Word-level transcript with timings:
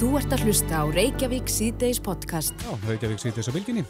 Þú 0.00 0.14
ert 0.16 0.32
að 0.32 0.46
hlusta 0.46 0.78
á 0.80 0.84
Reykjavík 0.88 1.50
síðdeis 1.52 1.98
podcast. 2.00 2.54
Já, 2.64 2.70
Reykjavík 2.88 3.20
síðdeis 3.20 3.50
á 3.50 3.52
bylginni. 3.52 3.82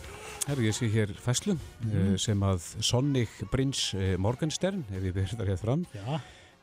Herru, 0.43 0.65
ég 0.67 0.75
sé 0.75 0.89
hér 0.91 1.13
fæslu 1.23 1.55
mm. 1.55 2.17
sem 2.19 2.41
að 2.43 2.65
Sonnig 2.83 3.37
Brins 3.53 3.85
Morgenstern, 4.19 4.81
ef 4.91 5.07
ég 5.07 5.15
verður 5.15 5.39
það 5.39 5.53
hér 5.53 5.61
fram, 5.61 5.85
Já, 5.95 6.17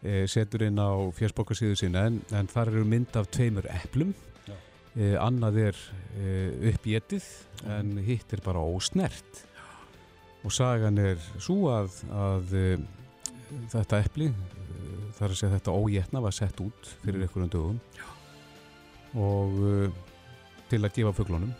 eh, 0.04 0.25
setur 0.28 0.65
inn 0.68 0.81
á 0.83 0.91
fjörsbókarsíðu 1.15 1.78
sinna 1.79 2.04
en, 2.10 2.18
en 2.36 2.49
þar 2.52 2.73
eru 2.73 2.83
mynd 2.91 3.15
af 3.15 3.29
tveimur 3.31 3.70
eplum. 3.71 4.12
Já. 4.49 4.58
Eh, 4.97 5.15
annað 5.15 5.62
er 5.70 5.79
eh, 6.20 6.68
uppgetið 6.74 7.32
en 7.78 7.96
hitt 8.04 8.36
er 8.36 8.44
bara 8.44 8.68
ósnert. 8.68 9.46
Og 10.44 10.52
sagan 10.52 11.00
er 11.00 11.24
svo 11.40 11.72
að, 11.72 12.02
að 12.12 12.52
eh, 12.66 12.86
þetta 13.78 14.04
epli, 14.12 14.28
eh, 14.28 15.02
þar 15.22 15.32
að 15.32 15.40
segja 15.40 15.56
þetta 15.56 15.79
ógetna 15.79 16.27
var 16.27 16.36
sett 16.36 16.59
út 16.68 16.95
fyrir 17.00 17.23
einhverjum 17.23 17.55
dögum 17.55 17.82
og 19.18 19.59
uh, 19.59 19.99
til 20.72 20.82
að 20.84 20.96
gefa 20.98 21.14
fuglunum 21.18 21.54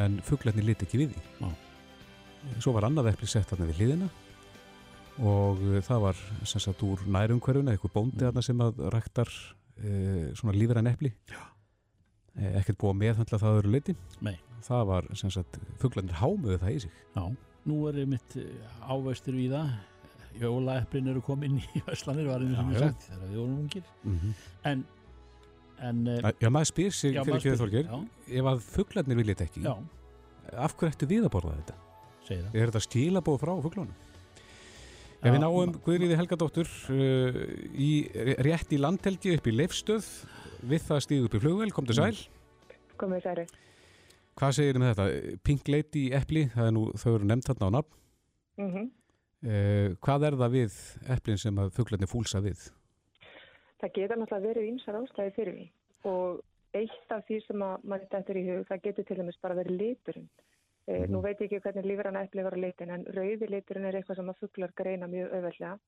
en 0.00 0.18
fuglarnir 0.26 0.66
liti 0.66 0.86
ekki 0.86 1.02
við 1.04 1.14
því 1.14 1.24
Já. 1.44 1.50
svo 2.58 2.74
var 2.76 2.88
annað 2.88 3.12
epli 3.12 3.28
sett 3.30 3.50
þarna 3.50 3.70
við 3.70 3.80
hliðina 3.82 4.10
og 5.22 5.62
uh, 5.62 5.80
það 5.86 6.06
var 6.08 6.22
sem 6.42 6.64
sagt 6.64 6.84
úr 6.86 7.04
nærumhverfuna 7.06 7.74
einhver 7.74 7.94
bóndi 7.94 8.24
þarna 8.24 8.44
sem 8.44 8.64
að 8.64 8.84
ræktar 8.94 9.30
uh, 9.30 10.30
svona 10.34 10.56
lífræn 10.56 10.90
epli 10.90 11.14
ekkert 12.34 12.80
búið 12.80 12.90
að 12.90 13.00
meðhandla 13.04 13.38
það 13.38 13.56
öðru 13.60 13.72
leiti 13.76 13.92
Nei. 14.26 14.36
það 14.66 14.86
var 14.88 15.10
sem 15.14 15.30
sagt 15.30 15.60
fuglarnir 15.78 16.18
hámuðu 16.18 16.56
það 16.64 16.72
í 16.72 16.80
sig 16.86 17.02
já. 17.14 17.26
Nú 17.64 17.86
er 17.88 18.02
mitt 18.04 18.34
ávöxtur 18.84 19.36
við 19.38 19.54
það. 19.56 19.68
Jólaeplin 20.40 21.08
eru 21.12 21.22
komin 21.24 21.60
í 21.62 21.80
Öslanir, 21.94 22.26
var 22.28 22.42
einu 22.42 22.56
sem 22.58 22.72
ég 22.74 22.82
sagt, 22.82 23.06
þegar 23.08 23.30
við 23.30 23.38
vorum 23.40 23.58
ungir. 23.62 23.86
mm 24.02 24.18
-hmm. 24.18 24.34
En, 24.70 24.84
en 25.82 26.06
eh, 26.08 26.32
Já, 26.40 26.48
maður 26.54 26.70
spyr 26.70 26.92
sig 26.94 27.14
já, 27.14 27.22
fyrir 27.24 27.34
maður 27.34 27.40
ekki 27.40 27.50
spyr- 27.50 27.62
þorgir 27.62 27.88
Já, 27.88 27.98
ef 28.40 28.50
að 28.52 28.62
fuglarnir 28.74 29.18
viljið 29.20 29.34
þetta 29.38 29.46
ekki 29.50 29.62
já, 29.64 29.74
af 30.64 30.76
hverju 30.78 30.92
ættu 30.94 31.08
við 31.10 31.24
að 31.26 31.32
borða 31.34 31.54
þetta? 31.60 31.76
segi 32.24 32.40
það. 32.40 32.54
Er 32.56 32.70
þetta 32.70 32.82
stílabóð 32.86 33.40
frá 33.42 33.52
fuglunum? 33.64 33.94
Já, 33.94 35.28
Ef 35.28 35.32
við 35.34 35.40
náum 35.40 35.74
Guðriði 35.84 36.16
Helgadóttur 36.20 36.68
uh, 36.92 37.36
í, 37.80 37.90
rétt 38.44 38.72
í 38.76 38.78
landhelgi 38.80 39.34
upp 39.38 39.46
í 39.48 39.54
leifstöð 39.56 40.08
við 40.68 40.82
það 40.84 41.00
stíð 41.04 41.28
upp 41.28 41.36
í 41.36 41.40
flugvel, 41.44 41.70
kom 41.72 41.86
til 41.88 41.96
sæl 41.96 42.16
komið 43.00 43.24
særi. 43.24 43.44
Hvað 44.38 44.52
segir 44.56 44.76
þið 44.76 44.82
með 44.82 44.92
þetta? 44.92 45.38
Pink 45.46 45.68
Lady 45.70 46.04
epli, 46.14 46.44
það 46.54 46.68
er 46.68 46.74
nú, 46.76 46.84
þau 46.98 47.10
eru 47.16 47.28
nefnt 47.30 47.48
þarna 47.50 47.68
á 47.68 47.74
nafn 47.78 48.00
Mm 48.54 48.84
uh, 49.44 49.88
Hvað 50.04 50.26
er 50.28 50.36
það 50.40 50.52
við 50.54 50.76
eplin 51.16 51.40
sem 51.42 51.58
að 51.60 51.72
fuglarnir 51.76 52.08
fúlsa 52.10 52.40
við? 52.44 52.68
Það 53.84 53.92
geta 53.98 54.16
náttúrulega 54.16 54.48
verið 54.48 54.68
ímsar 54.70 54.96
ástæði 54.96 55.32
fyrir 55.36 55.56
því 55.58 55.64
og 56.08 56.38
eitt 56.74 57.12
af 57.12 57.22
því 57.28 57.36
sem 57.44 57.62
að 57.64 57.82
mann 57.90 58.06
þetta 58.10 58.34
í 58.34 58.44
hug, 58.48 58.62
það 58.68 58.82
getur 58.86 59.04
til 59.08 59.16
dæmis 59.20 59.40
bara 59.42 59.56
verið 59.58 59.76
liturinn. 59.80 60.28
Eh, 60.86 61.00
Mhm. 61.04 61.10
Nú 61.12 61.20
veit 61.22 61.38
ég 61.40 61.48
ekki 61.52 61.60
hvernig 61.64 61.84
lífrann 61.84 62.16
epli 62.20 62.42
var 62.44 62.56
á 62.56 62.60
litin 62.60 62.90
en 62.90 63.04
rauði 63.04 63.48
liturinn 63.48 63.84
er 63.88 63.94
eitthvað 64.00 64.16
sem 64.16 64.30
að 64.32 64.40
fuglar 64.40 64.72
greina 64.76 65.06
mjög 65.06 65.32
auðveldlega 65.32 65.78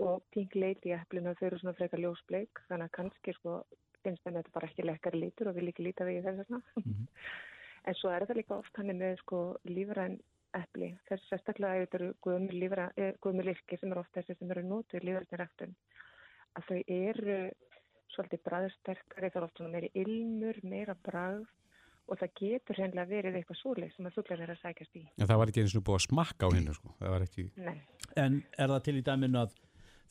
og 0.00 0.22
pink 0.32 0.54
lady 0.54 0.92
eplinu 0.92 1.34
þau 1.34 1.46
eru 1.46 1.58
svona 1.58 1.76
frekar 1.76 2.00
ljósbleik 2.00 2.60
þannig 2.68 2.84
að 2.88 2.96
kannski 2.98 3.34
sko 3.34 3.64
finnst 4.02 4.24
þeim 4.24 4.34
þetta 4.34 4.52
bara 4.52 4.66
ekki 4.68 4.84
lekkar 4.84 5.14
litur 5.14 5.48
og 5.48 5.54
vil 5.54 5.68
ekki 5.68 5.84
líta 5.84 6.04
við 6.04 6.24
þess 6.24 6.38
vegna. 6.38 6.62
Mhm. 6.76 7.08
en 7.86 7.94
svo 7.94 8.10
er 8.10 8.26
það 8.26 8.36
líka 8.36 8.58
oft 8.58 8.76
hann 8.76 8.98
með 8.98 9.18
sko 9.18 9.56
lífrann 9.64 10.20
epli. 10.54 10.96
Þess 11.08 11.28
sérstaklega 11.28 11.86
eru 11.94 12.14
guðmur 12.22 12.52
lífra, 12.52 12.92
eh, 12.96 13.12
guðmur 13.20 13.44
lirki 13.44 13.78
sem 13.78 13.90
eru 13.92 14.00
oft 14.00 14.12
þessi 14.14 14.38
sem 14.38 14.50
eru 14.50 14.62
nótið 14.62 15.04
lífrætni 15.04 15.38
ræktun 15.38 15.74
að 16.58 16.70
þau 16.70 16.80
eru 16.94 17.38
svolítið 18.14 18.42
bræðsterkari, 18.46 19.30
það 19.30 19.40
er 19.40 19.46
oft 19.46 19.60
svona 19.60 19.74
meiri 19.74 19.90
ilmur, 19.98 20.58
meira 20.70 20.94
bræð 21.06 21.44
og 22.04 22.20
það 22.20 22.34
getur 22.40 22.80
hennilega 22.82 23.10
verið 23.10 23.38
eitthvað 23.38 23.60
svoleið 23.60 23.94
sem 23.94 24.08
að 24.08 24.16
fuglar 24.18 24.42
er 24.44 24.52
að 24.52 24.60
sækjast 24.60 24.98
í. 24.98 25.04
En 25.16 25.28
það 25.30 25.40
var 25.40 25.52
ekki 25.52 25.62
eins 25.64 25.76
og 25.78 25.84
búið 25.86 26.00
að 26.00 26.04
smakka 26.08 26.50
á 26.50 26.54
hennu 26.54 26.74
sko. 26.76 26.92
það 26.98 27.14
var 27.14 27.24
ekki 27.24 27.46
Nei. 27.64 27.78
En 28.20 28.42
er 28.58 28.74
það 28.74 28.82
til 28.88 28.96
í 28.98 29.04
dæminu 29.08 29.40
að 29.40 29.54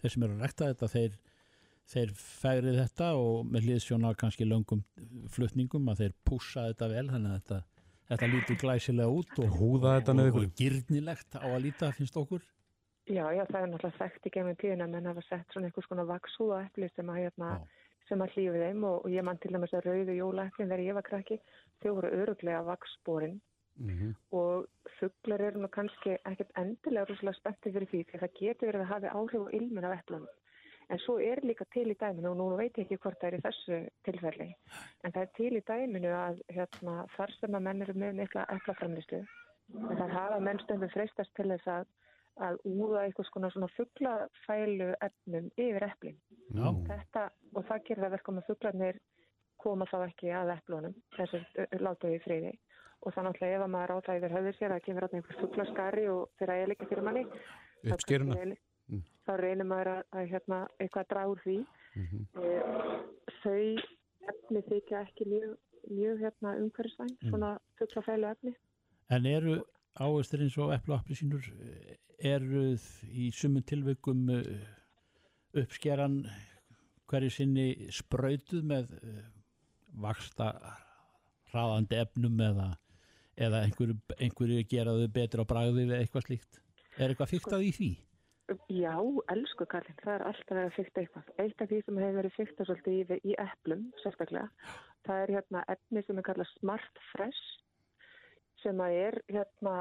þeir 0.01 0.15
sem 0.15 0.25
eru 0.25 0.37
að 0.37 0.47
rekta 0.47 0.69
þetta, 0.71 0.89
þeir, 0.93 1.19
þeir 1.93 2.15
fegrið 2.23 2.79
þetta 2.81 3.11
og 3.19 3.35
með 3.51 3.67
hliðsjóna 3.67 4.15
kannski 4.23 4.49
löngum 4.49 4.81
flutningum 5.35 5.93
að 5.93 6.03
þeir 6.03 6.17
pússa 6.25 6.65
þetta 6.71 6.89
vel, 6.95 7.05
þannig 7.13 7.29
að 7.29 7.37
þetta, 7.37 7.61
þetta 8.09 8.31
lítur 8.33 8.59
glæsilega 8.63 9.19
út 9.21 9.37
og, 9.37 9.53
Húða 9.59 9.95
þetta 9.99 10.17
og, 10.17 10.25
og, 10.25 10.41
og 10.41 10.57
gyrnilegt 10.59 11.39
á 11.39 11.45
að 11.45 11.61
líta, 11.67 11.93
finnst 11.95 12.19
okkur. 12.19 12.41
Já, 13.11 13.25
já, 13.35 13.43
það 13.49 13.61
er 13.61 13.71
náttúrulega 13.71 13.99
þekkt 13.99 14.27
í 14.27 14.31
gefnum 14.31 14.59
tíðina 14.61 14.85
menn 14.87 15.07
hafa 15.09 15.23
sett 15.27 15.49
svona 15.51 15.67
einhvers 15.67 15.89
konar 15.91 16.07
vaksúða 16.07 16.59
epli 16.69 16.87
sem 16.95 17.09
að, 17.11 17.17
hérna, 17.25 17.49
sem 18.07 18.21
að 18.23 18.35
hlýfi 18.35 18.61
þeim 18.61 18.85
og, 18.87 18.99
og 19.03 19.11
ég 19.11 19.25
mann 19.27 19.41
til 19.43 19.51
dæmis 19.51 19.73
að 19.75 19.89
rauðu 19.89 20.15
jólaeplin 20.15 20.69
þegar 20.69 20.83
ég 20.85 20.97
var 20.99 21.07
krakki, 21.09 21.39
þau 21.83 21.89
voru 21.97 22.13
öruglega 22.21 22.61
vakssporin 22.69 23.41
mm 23.75 24.13
og 24.37 24.67
fuglar 24.99 25.41
eru 25.41 25.59
nú 25.59 25.67
kannski 25.67 26.15
ekkert 26.29 26.51
endilega 26.61 27.09
rúslega 27.09 27.35
spenntið 27.39 27.73
fyrir 27.73 27.89
því 27.91 28.01
því 28.03 28.17
að 28.17 28.23
það 28.23 28.39
getur 28.39 28.67
verið 28.69 28.83
að 28.83 28.91
hafa 28.93 29.13
áhrif 29.19 29.45
á 29.45 29.55
ilmin 29.57 29.87
af 29.89 29.95
eplunum. 29.97 30.27
En 30.89 30.99
svo 30.99 31.15
er 31.19 31.41
líka 31.43 31.65
til 31.73 31.87
í 31.91 31.95
dæminu 31.99 32.29
og 32.31 32.37
nú 32.37 32.47
veit 32.59 32.77
ég 32.77 32.85
ekki 32.85 32.99
hvort 33.03 33.19
það 33.19 33.29
er 33.29 33.37
í 33.37 33.43
þessu 33.45 33.79
tilfelli. 34.05 34.49
En 35.03 35.11
það 35.15 35.21
er 35.23 35.31
til 35.37 35.53
í 35.57 35.63
dæminu 35.69 36.11
að 36.17 36.41
hérna, 36.55 36.95
þar 37.15 37.35
sem 37.39 37.57
að 37.57 37.65
menn 37.67 37.81
eru 37.85 37.95
með 37.97 38.19
mikla 38.21 38.45
eplaframlistu 38.55 39.23
en 39.73 39.97
það 39.97 40.15
hafa 40.17 40.39
menn 40.39 40.61
stundum 40.63 40.91
freistast 40.93 41.33
til 41.37 41.49
þess 41.53 41.69
að, 41.75 41.85
að 42.41 42.57
úða 42.65 43.03
konar 43.33 43.51
svona 43.53 43.67
fuglafælu 43.77 44.93
efnum 45.01 45.49
yfir 45.57 45.83
eplin. 45.89 46.17
Já. 46.53 46.67
Þetta, 46.89 47.29
og 47.55 47.65
það 47.65 47.83
gerir 47.87 48.03
það 48.03 48.11
verkum 48.17 48.37
að 48.41 48.47
fuglarnir 48.47 48.99
koma 49.63 49.85
þá 49.85 49.97
ekki 50.07 50.31
að 50.33 50.53
eplunum, 50.57 50.95
þessir 51.17 51.45
látu 51.79 52.07
í 52.15 52.19
friði. 52.23 52.53
Og 53.03 53.13
það 53.13 53.23
náttúrulega 53.27 53.55
ef 53.57 53.63
að 53.63 53.73
maður 53.75 53.91
á 53.93 53.97
það 54.05 54.17
yfir 54.19 54.35
höfður 54.37 54.57
sér 54.57 54.71
að 54.71 54.83
gefur 54.87 55.03
einhver 55.17 55.39
fuglaskari 55.41 56.07
og 56.07 56.29
þeirra 56.39 56.55
er 56.63 56.67
líka 56.67 56.85
fyrir 56.89 57.03
manni. 57.03 57.25
reynir- 58.39 58.61
Mm. 58.89 58.99
Þá 59.25 59.31
reynir 59.39 59.65
maður 59.65 59.87
að, 59.87 60.03
að 60.11 60.27
hérna, 60.27 60.67
eitthvað 60.79 61.07
úr 61.31 61.39
því. 61.45 61.57
mm 61.95 62.07
Eh, 62.43 62.99
Þau 63.43 63.77
efni 64.27 64.61
þykja 64.67 64.99
ekki 65.07 65.25
mjög, 65.25 65.57
mjög 65.89 66.19
hérna, 66.19 66.49
umhverfisvæn, 66.59 67.09
Mm. 67.21 67.29
svona 67.31 67.59
fuglafælu 67.79 68.27
efni. 68.31 68.53
En 69.09 69.25
eru 69.25 69.63
ávöxtir 69.99 70.41
eins 70.45 70.57
og 70.57 70.73
eplu 70.73 70.95
og 70.95 71.01
appelsínur 71.01 71.45
eru 72.23 72.65
í 73.11 73.29
sumum 73.35 73.65
tilveikum 73.67 74.25
uppskeran 75.53 76.23
hverju 77.09 77.33
sinni 77.33 77.67
sprautuð 77.93 78.63
með 78.65 78.93
uh, 78.97 79.19
vaksta 80.03 80.49
hraðandi 81.51 81.99
efnum 82.01 82.39
eða, 82.41 82.69
eða 83.37 83.61
einhverju, 83.67 83.99
einhverju 84.17 84.63
geraðu 84.71 85.11
betur 85.13 85.43
á 85.45 85.51
bragði 85.51 85.85
eða 85.85 85.99
eitthvað 86.01 86.27
slíkt. 86.27 86.59
Er 86.97 87.11
eitthvað 87.11 87.33
fyrktað 87.35 87.67
í 87.67 87.71
því? 87.77 87.91
Já, 88.73 88.95
elsku 89.31 89.65
Karlinn, 89.69 89.97
það 90.01 90.15
er 90.15 90.23
alltaf 90.29 90.55
verið 90.57 90.65
að 90.65 90.77
fykta 90.77 91.01
eitthvað. 91.03 91.29
Eitt 91.39 91.61
af 91.63 91.69
því 91.69 91.77
sem 91.83 91.99
hefur 92.01 92.17
verið 92.19 92.33
fykta 92.37 92.65
svolítið 92.67 93.13
í, 93.15 93.19
í 93.31 93.35
eplum, 93.39 93.85
sérstaklega, 94.01 94.73
það 95.07 95.21
er 95.21 95.33
hérna 95.37 95.63
efni 95.71 96.03
sem 96.03 96.19
er 96.19 96.27
kallað 96.27 96.51
Smart 96.57 96.99
Fresh, 97.11 97.53
sem 98.63 98.83
að 98.83 98.97
er 98.99 99.19
hérna, 99.31 99.73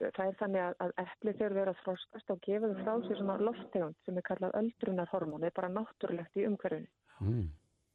það 0.00 0.24
er 0.26 0.38
þannig 0.40 0.64
að, 0.64 0.78
að 0.86 0.94
epli 1.04 1.34
þegar 1.34 1.58
verið 1.58 1.72
að 1.74 1.82
þroskast 1.82 2.32
og 2.34 2.40
gefa 2.46 2.70
þau 2.70 2.80
frá 2.80 2.94
sér 3.08 3.20
svona 3.20 3.36
lofttegund 3.48 4.00
sem 4.06 4.18
er 4.18 4.26
kallað 4.30 4.56
öldrunarhormón, 4.62 5.44
það 5.44 5.50
er 5.50 5.58
bara 5.60 5.74
náttúrulegt 5.76 6.40
í 6.40 6.48
umhverfinu. 6.48 6.90
mm. 7.20 7.46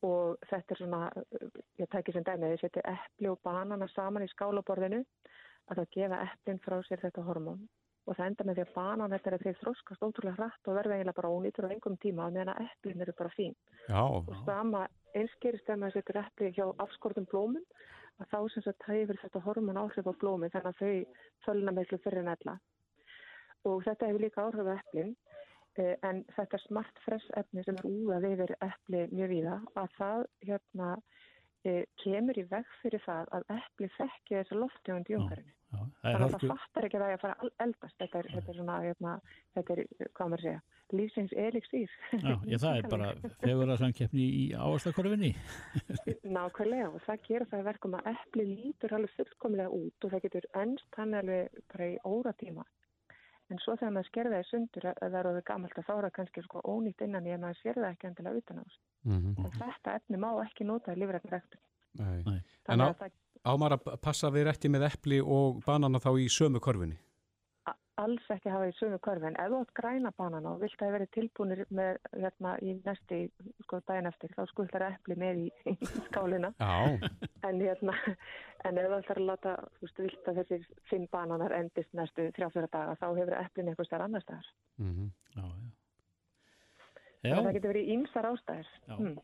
og 0.08 0.48
þetta 0.50 0.76
er 0.76 0.80
svona, 0.80 1.02
ég 1.82 1.92
tæki 1.92 2.16
sem 2.16 2.24
dæmi, 2.24 2.54
þið 2.54 2.64
setja 2.64 2.86
epli 2.94 3.32
og 3.34 3.42
banana 3.44 3.90
saman 3.96 4.26
í 4.26 4.32
skálaborðinu 4.32 5.04
að 5.70 5.82
það 5.82 5.94
gefa 5.98 6.24
eplin 6.30 6.64
frá 6.64 6.80
sér 6.88 7.04
þetta 7.04 7.26
hormón 7.28 7.68
og 8.10 8.18
það 8.18 8.30
enda 8.32 8.46
með 8.48 8.58
því 8.58 8.64
að 8.66 8.74
banan 8.76 9.14
þetta 9.14 9.30
er 9.30 9.36
að 9.36 9.44
þeir 9.46 9.60
þroskast 9.60 10.06
ótrúlega 10.06 10.38
hratt 10.40 10.70
og 10.70 10.78
verða 10.80 10.98
eiginlega 10.98 11.18
bara 11.20 11.32
ónýtur 11.36 11.68
á 11.70 11.74
engum 11.76 11.98
tíma 12.02 12.30
meðan 12.34 12.54
að 12.56 12.64
eplin 12.66 13.04
eru 13.06 13.16
bara 13.20 13.34
fín 13.36 13.56
Já, 13.86 14.02
og 14.02 14.32
sama 14.48 14.86
einskýrist 15.18 15.68
þegar 15.68 15.82
maður 15.84 15.98
setur 16.00 16.22
epli 16.24 16.52
hjá 16.56 16.66
afskortum 16.86 17.28
blómum 17.30 17.66
að 18.20 18.32
þá 18.34 18.40
sem 18.54 18.66
sagt 18.66 18.88
hæfur 18.90 19.20
þetta 19.22 19.44
hormón 19.46 19.80
áhrif 19.82 20.10
á 20.10 20.14
blómi 20.22 20.50
þannig 20.54 20.70
að 20.72 20.80
þau 20.82 21.24
fölna 21.46 21.74
miklu 21.76 22.00
fyrir 22.04 22.24
en 22.24 22.34
ella. 22.36 22.56
Og 23.70 23.84
þetta 23.88 24.10
hefur 24.10 24.26
líka 24.26 24.46
áhrif 24.46 24.72
á 24.72 24.74
eplin 24.76 25.16
eh, 25.80 25.96
en 26.10 26.24
þetta 26.36 26.62
smart 26.66 27.04
fresh 27.06 27.32
efni 27.40 27.64
sem 27.66 27.80
er 27.80 27.90
úðað 27.90 28.30
yfir 28.34 28.56
epli 28.66 29.06
mjög 29.14 29.34
víða 29.36 29.58
að 29.80 29.98
það 29.98 30.26
hérna 30.50 30.92
kemur 32.04 32.40
í 32.40 32.46
veg 32.50 32.76
fyrir 32.82 33.04
það 33.06 33.32
að 33.38 33.48
epli 33.56 33.90
þekki 33.98 34.38
þessa 34.38 34.60
lofttegund 34.60 35.10
í 35.10 35.18
umhverfinu. 35.20 35.56
Er 35.70 36.16
Þannig 36.16 36.24
að 36.26 36.34
það 36.34 36.52
fattar 36.52 36.86
ekki 36.88 36.98
að 36.98 37.04
það 37.04 37.12
er 37.12 37.18
að 37.18 37.24
fara 37.24 37.50
eldast. 37.66 37.96
Þetta 38.02 38.20
er, 38.20 38.30
þetta 38.34 38.52
er 38.52 38.58
svona, 38.58 38.78
hérna, 38.86 39.12
þetta 39.58 39.76
er, 39.76 39.82
hvað 40.18 40.32
maður 40.32 40.46
segja, 40.46 40.62
lífsins 40.98 41.36
elixír. 41.44 41.94
já, 42.24 42.34
ég, 42.50 42.64
það 42.64 42.80
er 42.80 42.88
bara 42.94 43.12
fegur 43.44 43.74
að 43.74 43.84
samkeppni 43.84 44.26
í 44.40 44.46
ávastakorfinni. 44.58 45.32
Nákvæmlega 46.40 46.90
og 46.90 47.06
það 47.06 47.24
gera 47.28 47.50
það 47.52 47.62
að 47.62 47.70
verkum 47.70 47.98
að 48.00 48.12
epli 48.16 48.48
lítur 48.50 48.98
alveg 48.98 49.16
fullkomlega 49.20 49.78
út 49.78 50.08
og 50.08 50.16
það 50.16 50.26
getur 50.26 50.50
ennst 50.64 51.00
hann 51.02 51.18
alveg 51.22 51.64
bara 51.70 51.92
í 51.94 51.98
óratíma. 52.10 52.66
En 53.50 53.58
svo 53.64 53.74
þegar 53.80 53.94
maður 53.96 54.08
skerða 54.12 54.36
það 54.36 54.44
í 54.46 54.50
sundur 54.50 54.86
að 54.92 55.00
það 55.02 55.20
eru 55.20 55.42
gammalt 55.50 55.78
að 55.82 55.88
þára 55.90 56.10
kannski 56.14 56.42
sko 56.46 56.62
ónýtt 56.70 57.02
innan 57.02 57.26
að 57.26 57.40
maður 57.46 57.58
sér 57.64 57.80
það 57.80 57.90
ekki 57.96 58.08
endilega 58.12 58.42
utan 58.44 58.60
á 58.60 58.64
þessu. 58.64 58.80
mm 59.10 59.34
En 59.46 59.52
þetta 59.62 59.96
efni 59.96 60.18
má 60.18 60.30
ekki 60.46 60.64
nota 60.70 60.94
í. 60.94 61.00
Nei. 62.26 62.42
En 62.70 62.82
á- 62.82 62.90
að 62.94 62.96
það 63.00 63.12
Ámar 63.46 63.72
að 63.72 64.02
passa 64.04 64.28
við 64.30 64.44
rétti 64.50 64.68
með 64.70 64.84
epli 64.92 65.22
og 65.24 65.62
banana 65.66 65.98
þá 65.98 66.10
í 66.20 66.26
sömu 66.28 66.60
korfinni. 66.60 66.98
Alls 68.00 68.28
ekki 68.34 68.52
hafa 68.52 68.70
í 68.70 68.76
sömu 68.78 69.00
körfi 69.04 69.28
en 69.30 69.38
ef 69.42 69.50
þú 69.52 69.60
átt 69.64 69.74
græna 69.78 70.12
banana 70.18 70.54
og 70.54 70.62
vilt 70.64 70.76
að 70.78 70.86
það 70.86 70.96
verið 70.96 71.10
tilbúinir 71.16 71.62
með 71.80 71.98
hérna 72.14 72.54
í 72.64 72.76
næsti 72.86 73.20
sko 73.66 73.80
daginn 73.88 74.10
eftir 74.10 74.36
þá 74.36 74.42
skullar 74.52 74.86
epli 74.90 75.18
með 75.20 75.42
í, 75.44 75.48
í 75.74 75.90
skálina. 76.08 76.52
Já, 76.60 77.10
en 77.50 77.64
hérna 77.64 77.96
en 78.68 78.80
ef 78.82 78.88
þú 78.90 79.00
ætlar 79.00 79.22
að 79.22 79.28
láta 79.30 79.56
þú 79.78 79.88
veist 79.88 80.04
vilt 80.06 80.30
að 80.32 80.40
þessir 80.42 80.68
fimm 80.92 81.08
bananar 81.12 81.56
endist 81.60 81.98
næstu 81.98 82.30
þrjá-fjóra 82.38 82.72
daga 82.74 82.96
þá 83.02 83.08
hefur 83.10 83.36
eplin 83.40 83.72
einhvers 83.72 83.92
staðar 83.92 84.08
annar 84.08 84.26
staðar. 84.26 84.54
Mm 84.80 85.10
Já, 85.30 85.44
já. 85.44 85.70
þannig 87.20 87.36
að 87.36 87.44
það 87.44 87.52
Já, 87.52 87.56
getur 87.58 87.74
verið 87.74 87.92
ímsar 87.94 88.28
ástæðir 88.30 88.70
Já. 88.88 88.96
Hmm. 88.96 89.18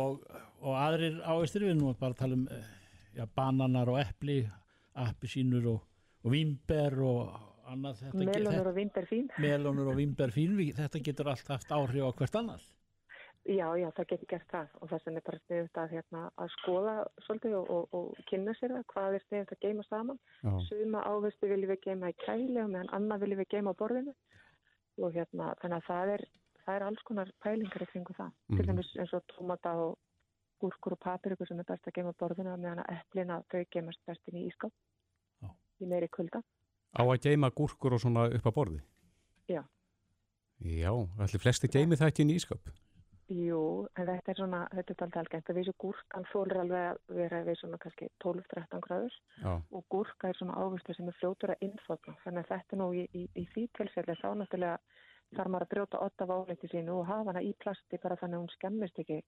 og, 0.00 0.24
og 0.60 0.74
aðrir 0.76 1.20
áveistir 1.24 1.64
við 1.64 1.78
nú 1.78 1.92
bara 1.98 2.18
tala 2.18 2.36
um 2.36 2.48
eh, 2.50 2.72
já, 3.16 3.24
bananar 3.36 3.90
og 3.92 4.00
epli, 4.02 4.42
appisínur 4.98 5.70
og, 5.70 5.86
og 6.24 6.34
vínber 6.34 6.98
og 7.06 7.30
annað 7.74 8.04
melónur 8.30 8.72
og 8.72 8.76
vindar 8.76 9.08
fín 9.10 9.30
þetta, 9.30 9.46
melónur 9.46 9.92
og 9.92 9.98
vínber 10.00 10.34
fín 10.34 10.58
þetta 10.76 11.02
getur 11.08 11.32
allt 11.32 11.54
haft 11.54 11.72
áhrif 11.74 12.06
á 12.06 12.10
hvert 12.20 12.38
annað 12.42 12.68
Já, 13.48 13.72
já, 13.80 13.88
það 13.96 14.08
getur 14.10 14.28
gert 14.28 14.50
það 14.52 14.72
og 14.76 14.90
þess 14.90 15.06
vegna 15.06 15.20
er 15.20 15.24
bara 15.24 15.38
sniðut 15.40 15.78
að, 15.80 15.92
hérna, 15.94 16.24
að 16.36 16.50
skoða 16.58 16.94
svolítið 17.24 17.54
og, 17.56 17.70
og, 17.72 17.94
og 17.96 18.26
kynna 18.28 18.52
sér 18.58 18.74
það 18.74 18.84
hvað 18.92 19.16
er 19.16 19.24
sniðut 19.24 19.54
að 19.54 19.62
geima 19.64 19.84
saman. 19.88 20.18
já, 20.44 20.50
Suma 20.66 21.04
ávestu 21.08 21.48
viljum 21.48 21.72
við 21.72 21.80
geima 21.86 22.10
í 22.12 22.16
kæli 22.20 22.60
og 22.60 22.68
meðan 22.74 22.92
annað 22.98 23.24
viljum 23.24 23.40
við 23.40 23.48
geima 23.54 23.72
á 23.72 23.80
borðinu 23.80 24.14
og 25.00 25.16
hérna, 25.16 25.48
þannig 25.62 25.78
að 25.78 25.88
það 25.88 26.12
er, 26.18 26.24
það 26.66 26.76
er 26.76 26.86
alls 26.90 27.06
konar 27.08 27.32
pælingar 27.40 27.86
í 27.86 27.90
kringu 27.94 28.16
það. 28.20 28.30
Mhm. 28.36 28.60
Til 28.60 28.68
dæmis 28.68 28.92
eins 29.00 29.16
og 29.16 29.26
tómata 29.32 29.74
og 29.86 29.98
gúrkur 30.60 30.98
og 30.98 31.00
papirikur 31.00 31.48
sem 31.48 31.64
er 31.64 31.70
best 31.72 31.88
að 31.88 31.96
geima 31.96 32.12
á 32.12 32.20
borðinu 32.20 32.58
meðan 32.60 32.84
að 32.84 32.98
eplina 32.98 33.40
þau 33.48 33.64
geimast 33.72 34.04
best 34.04 34.28
inn 34.28 34.42
í 34.42 34.46
ískap 34.50 34.74
Já. 35.40 35.48
í 35.80 35.88
meiri 35.88 36.12
kulda. 36.12 36.44
Á 36.94 37.02
að 37.02 37.22
geima 37.26 37.50
gúrkur 37.54 37.96
og 37.96 38.02
svona 38.02 38.28
upp 38.30 38.46
á 38.46 38.52
borði. 38.54 38.80
Já. 39.50 39.62
Já, 40.60 40.92
allir 40.92 41.42
flesti 41.42 41.70
geimi 41.72 41.96
þetta 41.96 42.22
inn 42.22 42.32
í 42.34 42.38
ískap. 42.40 42.70
Jú, 43.30 43.86
en 43.94 44.08
þetta 44.08 44.32
er 44.32 44.38
svona, 44.40 44.60
þetta 44.74 44.92
er 44.92 45.04
alltaf 45.04 45.20
algengt 45.20 45.50
að 45.52 45.58
þessu 45.60 45.74
gúrkan 45.78 46.24
þólir 46.32 46.58
alveg 46.64 46.86
að 46.88 47.18
vera 47.20 47.42
við 47.46 47.58
svona 47.60 47.78
kannski 47.78 48.08
12-13 48.24 48.82
gráður 48.82 49.18
Já, 49.38 49.52
og 49.70 49.84
gúrka 49.94 50.32
er 50.32 50.38
svona 50.40 50.56
ávistu 50.58 50.96
sem 50.96 51.10
er 51.12 51.16
fljótur 51.20 51.52
að 51.54 51.62
innfotna. 51.68 52.16
Þannig 52.24 52.42
að 52.42 52.50
þetta 52.50 52.78
nú 52.80 52.88
í, 52.98 53.04
í, 53.14 53.22
í 53.38 53.44
því 53.52 53.68
tilfelli 53.78 54.16
þá 54.18 54.26
náttúrulega 54.40 54.80
þarf 55.36 55.52
maður 55.54 55.66
að 55.66 55.72
brjóta 55.76 56.02
otta 56.08 56.26
af 56.26 56.34
áliti 56.34 56.72
sínu 56.72 56.96
og 56.98 57.06
hafa 57.06 57.30
hana 57.30 57.44
í 57.46 57.52
plasti 57.62 58.02
bara 58.02 58.18
þannig 58.18 58.40
að 58.40 58.42
hún 58.42 58.52
skemmist 58.56 58.98
ekki. 59.04 59.20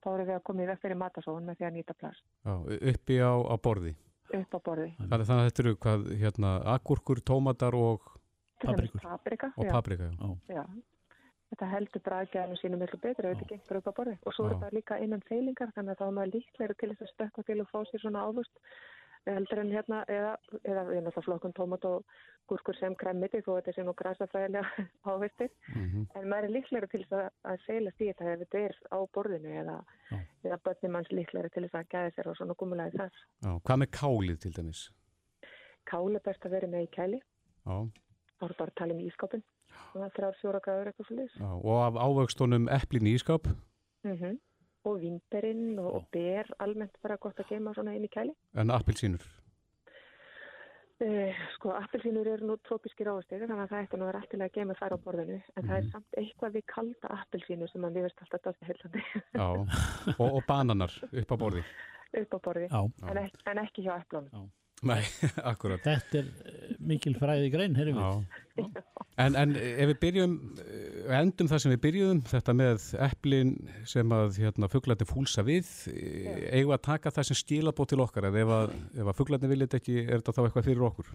Þá 0.00 0.08
eru 0.12 0.28
við 0.28 0.36
að 0.36 0.46
koma 0.46 0.62
í 0.62 0.70
vekk 0.70 0.84
fyrir 0.86 1.00
matasóun 1.02 1.50
með 1.50 1.58
því 1.58 1.66
að 1.66 1.74
nýta 1.74 1.98
plast 1.98 2.22
já, 2.46 2.54
uppi 2.94 3.18
á, 3.18 3.34
á 3.34 3.54
borði. 3.58 3.96
Upp 4.38 4.56
á 4.56 4.58
borði. 4.68 4.88
Þannig 5.00 5.28
þannig 5.28 5.42
að 5.42 5.50
þetta 5.50 5.62
eru 5.64 5.74
hvað, 5.84 6.06
hérna, 6.22 6.54
agúrkur, 6.76 7.22
tómatar 7.26 7.76
og, 7.78 8.08
Paprikur. 8.60 9.00
Paprika, 9.00 9.52
og 9.56 9.64
já, 9.64 9.72
paprika. 9.72 10.10
Já. 10.20 10.54
já. 10.54 10.64
Þetta 11.50 11.68
heldur 11.72 12.02
bræðgæðinu 12.06 12.58
sínu 12.60 12.78
miklu 12.78 12.98
betur 13.02 13.26
ef 13.26 13.38
þetta 13.38 13.48
gengur 13.50 13.78
upp 13.80 13.88
á 13.90 13.92
borði. 13.96 14.16
Og 14.22 14.34
svo 14.36 14.46
er 14.46 14.52
Já. 14.52 14.58
þetta 14.60 14.76
líka 14.76 14.98
innan 15.02 15.24
feilingar 15.26 15.72
þannig 15.74 15.96
að 15.96 16.00
þá 16.00 16.04
er 16.06 16.14
maður 16.18 16.34
líklega 16.36 16.76
til 16.78 16.90
þess 16.92 17.06
að 17.06 17.10
stökka 17.14 17.44
til 17.48 17.56
og 17.64 17.70
fá 17.72 17.78
sér 17.88 18.02
svona 18.04 18.22
ávust 18.28 18.60
heldur 19.28 19.60
en 19.62 19.72
hérna 19.72 20.00
eða, 20.08 20.32
eða 20.64 20.84
við 20.88 21.00
náttúrulega 21.04 21.24
flokkun 21.26 21.54
tómat 21.56 21.84
og 21.88 22.04
gúrkur 22.50 22.76
sem 22.78 22.94
kremmiti 22.98 23.42
þó 23.44 23.50
þetta 23.58 23.74
sé 23.76 23.84
nú 23.84 23.94
græsafræðilega 23.98 24.86
ávistir. 25.12 25.50
Mm 25.74 26.06
En 26.16 26.28
maður 26.28 26.48
er 26.48 26.54
líklega 26.56 26.86
til 26.86 27.02
þess 27.04 27.12
að, 27.12 27.28
að 27.44 27.58
seilast 27.66 28.00
í 28.00 28.08
þetta 28.10 28.32
ef 28.32 28.38
þetta 28.44 28.58
er 28.58 28.74
á 28.90 28.98
borðinu 29.14 29.54
eða, 29.62 29.76
eða 30.44 30.60
börnum 30.64 30.92
manns 30.92 31.12
líklega 31.12 31.48
til 31.48 31.64
þess 31.66 31.74
að 31.74 31.90
gæða 31.94 32.10
sér 32.16 32.30
á 32.30 32.32
svona 32.38 32.54
gumulagi 32.54 32.96
þar. 32.96 33.14
Já, 33.44 33.52
hvað 33.64 33.80
með 33.82 33.90
kálið 34.00 34.38
til 34.40 34.52
dæmis? 34.56 34.82
Kál 35.84 36.14
er 36.14 36.22
best 36.24 36.44
að 36.44 36.50
vera 36.50 36.66
með 36.66 36.86
í 36.86 36.90
kæli, 36.96 37.20
Já, 37.66 37.76
þá 38.38 38.44
er 38.48 38.56
bara 38.58 38.70
að 38.70 38.78
tala 38.80 38.94
um 38.94 39.00
er 40.04 40.12
þrjár 40.16 40.36
fjóra 40.40 40.60
gráður 40.64 40.90
eitthvað 40.90 41.08
já, 41.40 41.50
og 41.50 41.76
af 41.84 41.94
ávöxtunum 41.94 42.68
eplin 42.68 43.06
í 43.06 43.14
ískap. 43.18 43.46
Mm 44.04 44.38
Og 44.88 44.96
vínberinn 45.02 45.78
og, 45.78 45.90
og 45.98 46.06
ber 46.14 46.48
almennt 46.64 46.94
bara 47.02 47.16
gott 47.20 47.36
að 47.42 47.50
geima 47.52 47.74
svona 47.76 47.92
inn 47.98 48.06
í 48.06 48.08
kæli. 48.12 48.32
En 48.56 48.70
appelsínur. 48.72 49.20
Uh, 51.00 51.32
sko, 51.56 51.70
appelsínur 51.80 52.28
eru 52.28 52.44
nú 52.50 52.54
trópiskir 52.68 53.08
ávastir 53.08 53.40
þannig 53.40 53.62
að 53.62 53.70
það 53.70 53.84
ætti 53.86 53.96
nú 54.00 54.04
að 54.04 54.10
vera 54.10 54.18
alltilega 54.20 54.50
að 54.50 54.56
geima 54.58 54.74
þær 54.76 54.92
á 54.92 54.98
borðinu 55.04 55.36
en 55.56 55.64
það 55.64 55.76
er 55.78 55.84
Mhm. 55.86 55.92
samt 55.94 56.18
eitthvað 56.20 56.52
við 56.58 56.64
kalda 56.74 57.12
appelsínur 57.16 57.70
sem 57.72 57.86
við 57.86 58.02
veist 58.04 58.20
alltaf 58.20 58.42
dátti 58.44 58.68
heilandi 58.68 59.04
Já, 59.32 59.46
og, 60.20 60.26
og 60.34 60.42
bananar 60.48 60.92
upp 61.22 61.32
á 61.32 61.36
borði. 61.40 61.62
upp 62.20 62.34
á 62.36 62.38
borði 62.44 62.66
Já, 62.68 62.82
en, 63.08 63.20
ek 63.24 63.32
en 63.48 63.62
ekki 63.64 63.86
hjá 63.86 63.94
eplunum. 64.02 64.50
Nei, 64.82 65.00
akkurat. 65.52 65.80
þetta 65.84 66.20
er 66.20 66.28
eh, 66.52 66.76
mikil 66.92 67.14
fræði 67.16 67.48
grein, 67.52 67.74
heyrðum 67.76 67.96
við. 68.56 68.68
Já. 68.76 69.08
En, 69.24 69.34
en 69.36 69.56
ef 69.56 69.88
við 69.94 69.98
byrjum, 70.04 70.36
eh, 70.60 70.89
endum 71.18 71.50
það 71.50 71.62
sem 71.62 71.74
við 71.74 71.82
byrjuðum, 71.86 72.22
þetta 72.30 72.54
með 72.56 72.86
eplin 73.06 73.52
sem 73.88 74.14
að 74.14 74.40
hérna, 74.44 74.70
fuglarnir 74.72 75.08
fúlsa 75.08 75.44
við, 75.46 75.68
eigum 75.90 76.72
við 76.72 76.76
að 76.76 76.86
taka 76.86 77.12
það 77.16 77.28
sem 77.30 77.40
stílabót 77.40 77.92
til 77.92 78.00
okkar, 78.04 78.30
eða 78.30 78.42
ef 78.44 78.54
að, 78.56 78.74
ef 78.96 79.12
að 79.12 79.20
fuglarnir 79.20 79.52
viljið 79.54 79.78
ekki, 79.80 80.00
er 80.06 80.18
þetta 80.18 80.36
þá 80.36 80.42
eitthvað 80.44 80.68
fyrir 80.70 80.88
okkur? 80.90 81.14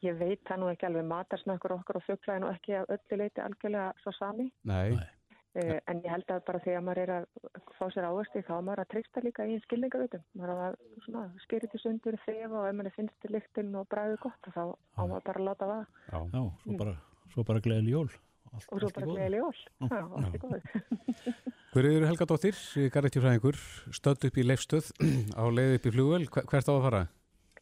Ég 0.00 0.16
veit 0.16 0.40
það 0.48 0.62
nú 0.62 0.68
ekki 0.72 0.86
alveg 0.88 1.08
matarsnakkur 1.10 1.76
okkar 1.76 1.98
og 2.00 2.04
fugla 2.06 2.36
er 2.36 2.44
nú 2.44 2.52
ekki 2.54 2.76
að 2.78 2.94
öllu 2.96 3.18
leiti 3.20 3.42
algjörlega 3.44 3.90
svo 4.00 4.14
sami. 4.16 4.46
Nei, 4.68 4.96
uh, 4.96 5.76
en 5.90 6.00
ég 6.04 6.08
held 6.14 6.32
að 6.32 6.40
bara 6.46 6.62
þegar 6.64 6.86
maður 6.86 7.02
er 7.02 7.12
að 7.16 7.26
fá 7.76 7.84
sér 7.92 8.08
ávasti 8.08 8.44
þá 8.46 8.54
er 8.56 8.64
maður 8.68 8.84
að 8.84 8.90
treysta 8.94 9.24
líka 9.24 9.46
í 9.50 9.58
skilningavitum 9.66 10.24
maður 10.38 10.54
er 10.54 11.20
að 11.20 11.36
skýrið 11.44 11.74
til 11.74 11.82
sundur 11.84 12.18
þefa 12.24 12.62
og 12.62 12.70
ef 12.70 12.78
manni 12.78 12.94
finnst 12.96 13.16
til 13.24 13.34
lyktin 13.34 13.76
og 13.76 13.88
bræðið 13.92 14.18
gott 14.24 14.50
þá 14.54 14.62
á 14.72 15.02
maður 15.02 15.26
bara 15.28 15.42
að 15.42 15.48
láta 15.50 15.70
það 15.70 15.84
já. 15.84 16.18
Já, 16.32 16.42
svo 16.64 16.80
bara, 16.84 16.96
svo 17.34 17.46
bara 17.50 17.64
gleðileg 17.66 17.96
jól. 17.96 18.10
Allt, 18.50 18.66
og 18.74 18.80
svo 18.82 18.88
bara 18.96 19.06
er 19.06 19.10
góður 19.10 19.22
Hver 21.70 21.86
eru 21.86 22.06
Helga 22.08 22.26
Dóttir, 22.26 22.56
garrettjúfræðingur, 22.94 23.58
stödd 23.94 24.26
upp 24.26 24.38
í 24.40 24.44
leifstöð 24.48 24.90
á 25.40 25.44
leið 25.54 25.76
upp 25.78 25.86
í 25.86 25.92
flugvel, 25.94 26.24
Hver- 26.26 26.48
hvert 26.50 26.70
á 26.70 26.72
að 26.74 26.84
fara? 26.88 27.02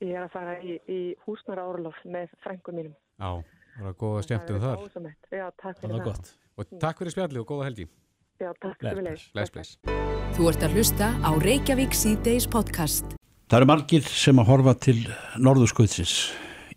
Ég 0.00 0.14
er 0.14 0.24
að 0.24 0.32
fara 0.32 0.54
í, 0.62 0.78
í 0.88 0.98
húsnara 1.26 1.66
árlof 1.68 1.98
með 2.08 2.32
frængum 2.44 2.78
mínum 2.78 2.94
Já, 3.18 3.30
það 3.74 3.84
var 3.88 3.96
góða 4.00 4.22
Það 4.22 4.26
er 4.56 4.64
þar. 4.64 5.08
Já, 5.34 5.46
takk 5.58 5.64
Það 5.64 5.80
fyrir 5.82 5.92
var 5.92 5.98
það 5.98 6.08
gott. 6.08 6.32
Og 6.58 6.72
takk 6.82 7.00
fyrir 7.02 7.14
spjallið 7.16 7.40
og 7.42 7.48
góða 7.50 7.66
helgi. 7.68 7.86
Já, 8.38 8.50
takk 8.62 8.78
fyrir 8.78 9.00
bless. 9.02 9.24
leið 9.26 9.34
Bless, 9.34 9.50
bless. 9.50 9.70
Þú 10.38 10.48
ert 10.52 10.64
að 10.68 10.76
hlusta 10.78 11.08
á 11.18 11.30
Reykjavík 11.42 11.96
síðdeis 11.98 12.46
podcast. 12.46 13.16
Það 13.50 13.58
eru 13.58 13.68
margir 13.72 14.06
sem 14.06 14.38
að 14.38 14.48
horfa 14.52 14.74
til 14.86 14.96
norðurskautsins 15.42 16.14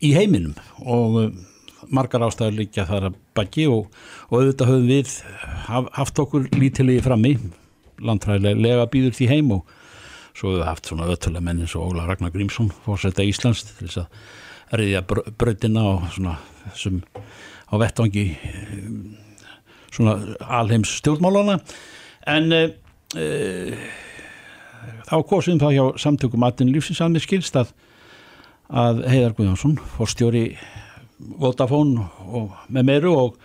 í 0.01 0.13
heiminum 0.17 0.55
og 0.81 1.19
margar 1.89 2.25
ástæður 2.27 2.59
líka 2.59 2.85
þar 2.89 3.09
að 3.09 3.19
baki 3.37 3.67
og, 3.71 3.89
og 4.29 4.37
auðvitað 4.39 4.71
höfum 4.71 4.89
við 4.89 5.15
haf, 5.67 5.89
haft 5.97 6.21
okkur 6.23 6.49
lítilegi 6.55 7.03
frammi. 7.05 7.35
Landfræðilega 8.01 8.89
býður 8.91 9.17
því 9.17 9.29
heim 9.31 9.55
og 9.57 9.73
svo 10.35 10.51
höfum 10.51 10.61
við 10.61 10.69
haft 10.69 10.89
svona 10.89 11.09
öttulega 11.11 11.45
menn 11.45 11.63
eins 11.65 11.75
og 11.77 11.91
Óla 11.91 12.07
Ragnar 12.09 12.33
Grímsson 12.33 12.71
fórsetta 12.85 13.25
Íslands 13.25 13.65
til 13.67 13.87
þess 13.87 14.03
að 14.03 14.79
reyðja 14.79 15.03
brautina 15.37 15.83
og 15.89 16.07
svona 16.15 16.37
þessum 16.69 17.01
á 17.71 17.73
vettvangi 17.79 18.25
svona 19.91 20.15
alheims 20.59 20.93
stjórnmálana 21.01 21.57
en 22.31 22.55
uh, 22.55 22.67
uh, 23.19 23.85
þá 25.07 25.15
kosum 25.27 25.59
það 25.59 25.75
hjá 25.77 25.85
samtökum 26.05 26.45
atin 26.47 26.71
lífsins 26.71 27.01
að 27.03 27.15
mér 27.15 27.25
skilst 27.25 27.57
að, 27.59 27.73
að 28.69 29.03
Heiðar 29.11 29.35
Guðjónsson 29.37 29.75
fórstjóri 29.97 30.45
Vodafone 31.41 32.07
og 32.31 32.57
með 32.71 32.87
meiru 32.87 33.13
og, 33.17 33.37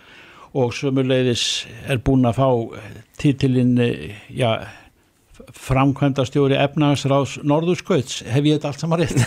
og 0.57 0.73
sömuleiðis 0.75 1.67
er 1.87 2.01
búin 2.03 2.27
að 2.27 2.39
fá 2.39 2.49
titilinn 3.21 3.77
já, 4.33 4.51
framkvæmda 5.53 6.25
stjóri 6.27 6.57
efnahagsráðs 6.59 7.37
Norðurskauts. 7.47 8.21
Hef 8.27 8.47
ég 8.47 8.57
þetta 8.57 8.71
allt 8.71 8.83
saman 8.83 9.01
rétt 9.01 9.17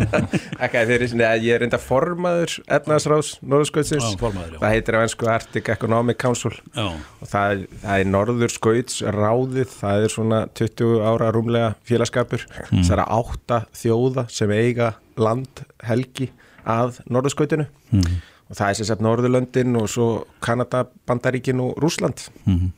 Ekki 0.64 0.82
þeir 0.88 0.94
eru 0.96 1.08
svona, 1.10 1.30
ég 1.42 1.56
er 1.56 1.62
reynda 1.64 1.80
formaður 1.82 2.56
efnaðsráðs 2.78 3.32
Norðurskautsins. 3.42 4.16
Það 4.20 4.66
heitir 4.68 4.98
á 4.98 5.00
ennsku 5.02 5.30
Arctic 5.30 5.70
Economic 5.74 6.20
Council. 6.22 6.54
Já, 6.76 6.86
og 6.94 7.30
það, 7.32 7.64
það 7.82 8.04
er 8.04 8.12
Norðurskauts 8.14 9.00
ráðið, 9.18 9.74
það 9.74 10.06
er 10.06 10.14
svona 10.16 10.42
20 10.60 11.06
ára 11.10 11.32
rúmlega 11.34 11.72
félagskapur. 11.88 12.46
Mm. 12.70 12.84
það 12.84 12.96
er 12.96 13.04
átta 13.06 13.62
þjóða 13.82 14.28
sem 14.32 14.54
eiga 14.54 14.94
land 15.20 15.64
helgi 15.86 16.30
að 16.68 17.00
Norðurskautinu 17.10 17.66
mm. 17.92 18.18
og 18.50 18.58
það 18.58 18.66
er 18.68 18.78
sem 18.78 18.88
sagt 18.90 19.04
Norðurlöndin 19.04 19.78
og 19.80 19.88
svo 19.92 20.08
Kanada, 20.44 20.86
Bandaríkin 21.06 21.62
og 21.64 21.78
Rúsland 21.82 22.28
Mm. 22.48 22.72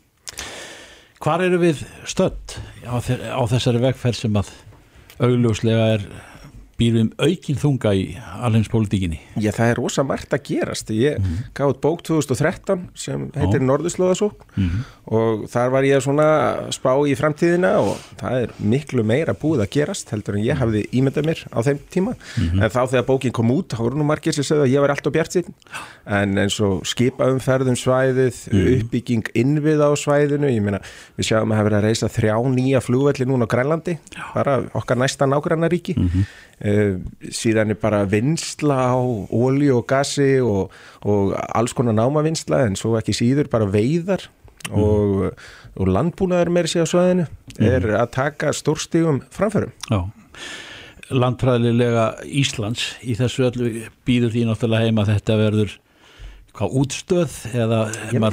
Hvar 1.23 1.39
eru 1.45 1.61
við 1.63 1.85
stödd 2.11 2.57
á, 2.83 2.99
á 2.99 3.43
þessari 3.47 3.79
vegferð 3.79 4.17
sem 4.19 4.39
að 4.41 4.49
augljóslega 5.23 5.85
er 5.95 6.07
býrum 6.83 7.13
aukin 7.23 7.61
þunga 7.63 7.95
í 7.95 8.07
alheimspolítikinni 8.43 9.21
Já, 9.41 9.51
það 9.57 9.71
er 9.71 9.79
rosa 9.79 10.03
margt 10.07 10.35
að 10.35 10.43
gerast. 10.51 10.91
Ég 10.91 11.19
mm 11.19 11.25
-hmm. 11.25 11.51
gaf 11.55 11.73
út 11.73 11.81
bók 11.81 12.03
2013 12.03 12.89
sem 12.95 13.31
heitir 13.35 13.63
Norðurslóðasók 13.63 14.45
og 15.07 15.49
þar 15.51 15.71
var 15.71 15.85
ég 15.85 16.03
svona 16.03 16.71
spá 16.71 16.93
í 17.09 17.15
framtíðina 17.17 17.73
og 17.81 17.97
það 18.21 18.43
er 18.43 18.51
miklu 18.59 19.03
meira 19.03 19.35
búið 19.35 19.65
að 19.65 19.73
gerast 19.77 20.11
heldur 20.11 20.37
en 20.37 20.45
ég 20.45 20.59
hafði 20.59 20.85
ímyndað 20.93 21.27
mér 21.27 21.41
á 21.51 21.59
þeim 21.63 21.79
tíma. 21.91 22.15
En 22.39 22.71
þá 22.71 22.83
þegar 22.91 23.07
bókin 23.07 23.33
kom 23.33 23.51
út, 23.51 23.73
þá 23.73 23.83
voru 23.83 23.97
nú 23.97 24.05
margir 24.05 24.35
sem 24.35 24.45
segði 24.45 24.63
að 24.63 24.73
ég 24.75 24.81
var 24.81 24.91
alltaf 24.91 25.13
bjart 25.13 25.33
sín. 25.33 25.55
En 26.07 26.39
eins 26.39 26.61
og 26.61 26.85
skipaumferðum 26.87 27.77
svæðið, 27.77 28.37
uppbygging 28.53 29.33
innvið 29.35 29.81
á 29.81 29.91
svæðinu, 29.97 30.51
ég 30.53 30.63
meina, 30.63 30.81
við 31.17 31.31
sjáum 31.31 31.53
að 31.53 31.57
hafa 31.57 31.69
verið 31.69 31.79
að 31.79 31.87
reysa 31.89 32.09
þrjá 32.09 32.37
nýja 32.53 32.81
flugvelli 32.81 33.27
núna 33.27 33.49
á 33.49 33.53
Grænlandi, 33.53 33.99
bara 34.35 34.63
okkar 34.75 34.99
næsta 34.99 35.27
nágrannaríki. 35.27 35.97
Uh, 36.73 37.01
síðan 37.35 37.75
er 37.75 37.79
bara 37.83 38.05
vinsla 38.09 38.77
á 38.95 38.97
ólíu 39.29 39.81
og 39.81 39.89
gasi 39.91 40.37
og, 40.41 40.73
og 41.05 41.35
alls 41.53 41.75
konar 41.77 41.97
námavinsla 41.99 42.63
en 42.69 42.79
svo 42.79 42.95
ekki 43.01 43.17
síður 43.19 43.51
bara 43.53 43.67
veiðar 43.69 44.29
og, 44.71 45.33
og 45.75 45.91
landbúnaður 45.91 46.53
meir 46.55 46.71
sér 46.71 46.87
á 46.87 46.93
svæðinu 46.93 47.27
er 47.59 47.89
að 47.99 48.13
taka 48.15 48.53
stórstígum 48.55 49.23
framförum. 49.35 49.73
Já. 49.91 50.07
Landfræðilega 51.13 52.07
Íslands 52.25 52.93
í 53.05 53.17
þessu 53.19 53.49
öllu 53.51 53.71
býður 54.07 54.33
því 54.33 54.45
náttúrulega 54.49 54.89
heima 54.89 55.07
þetta 55.09 55.39
verður 55.41 55.79
hvað 56.53 56.75
útstöð 56.83 57.37
eða 57.57 57.79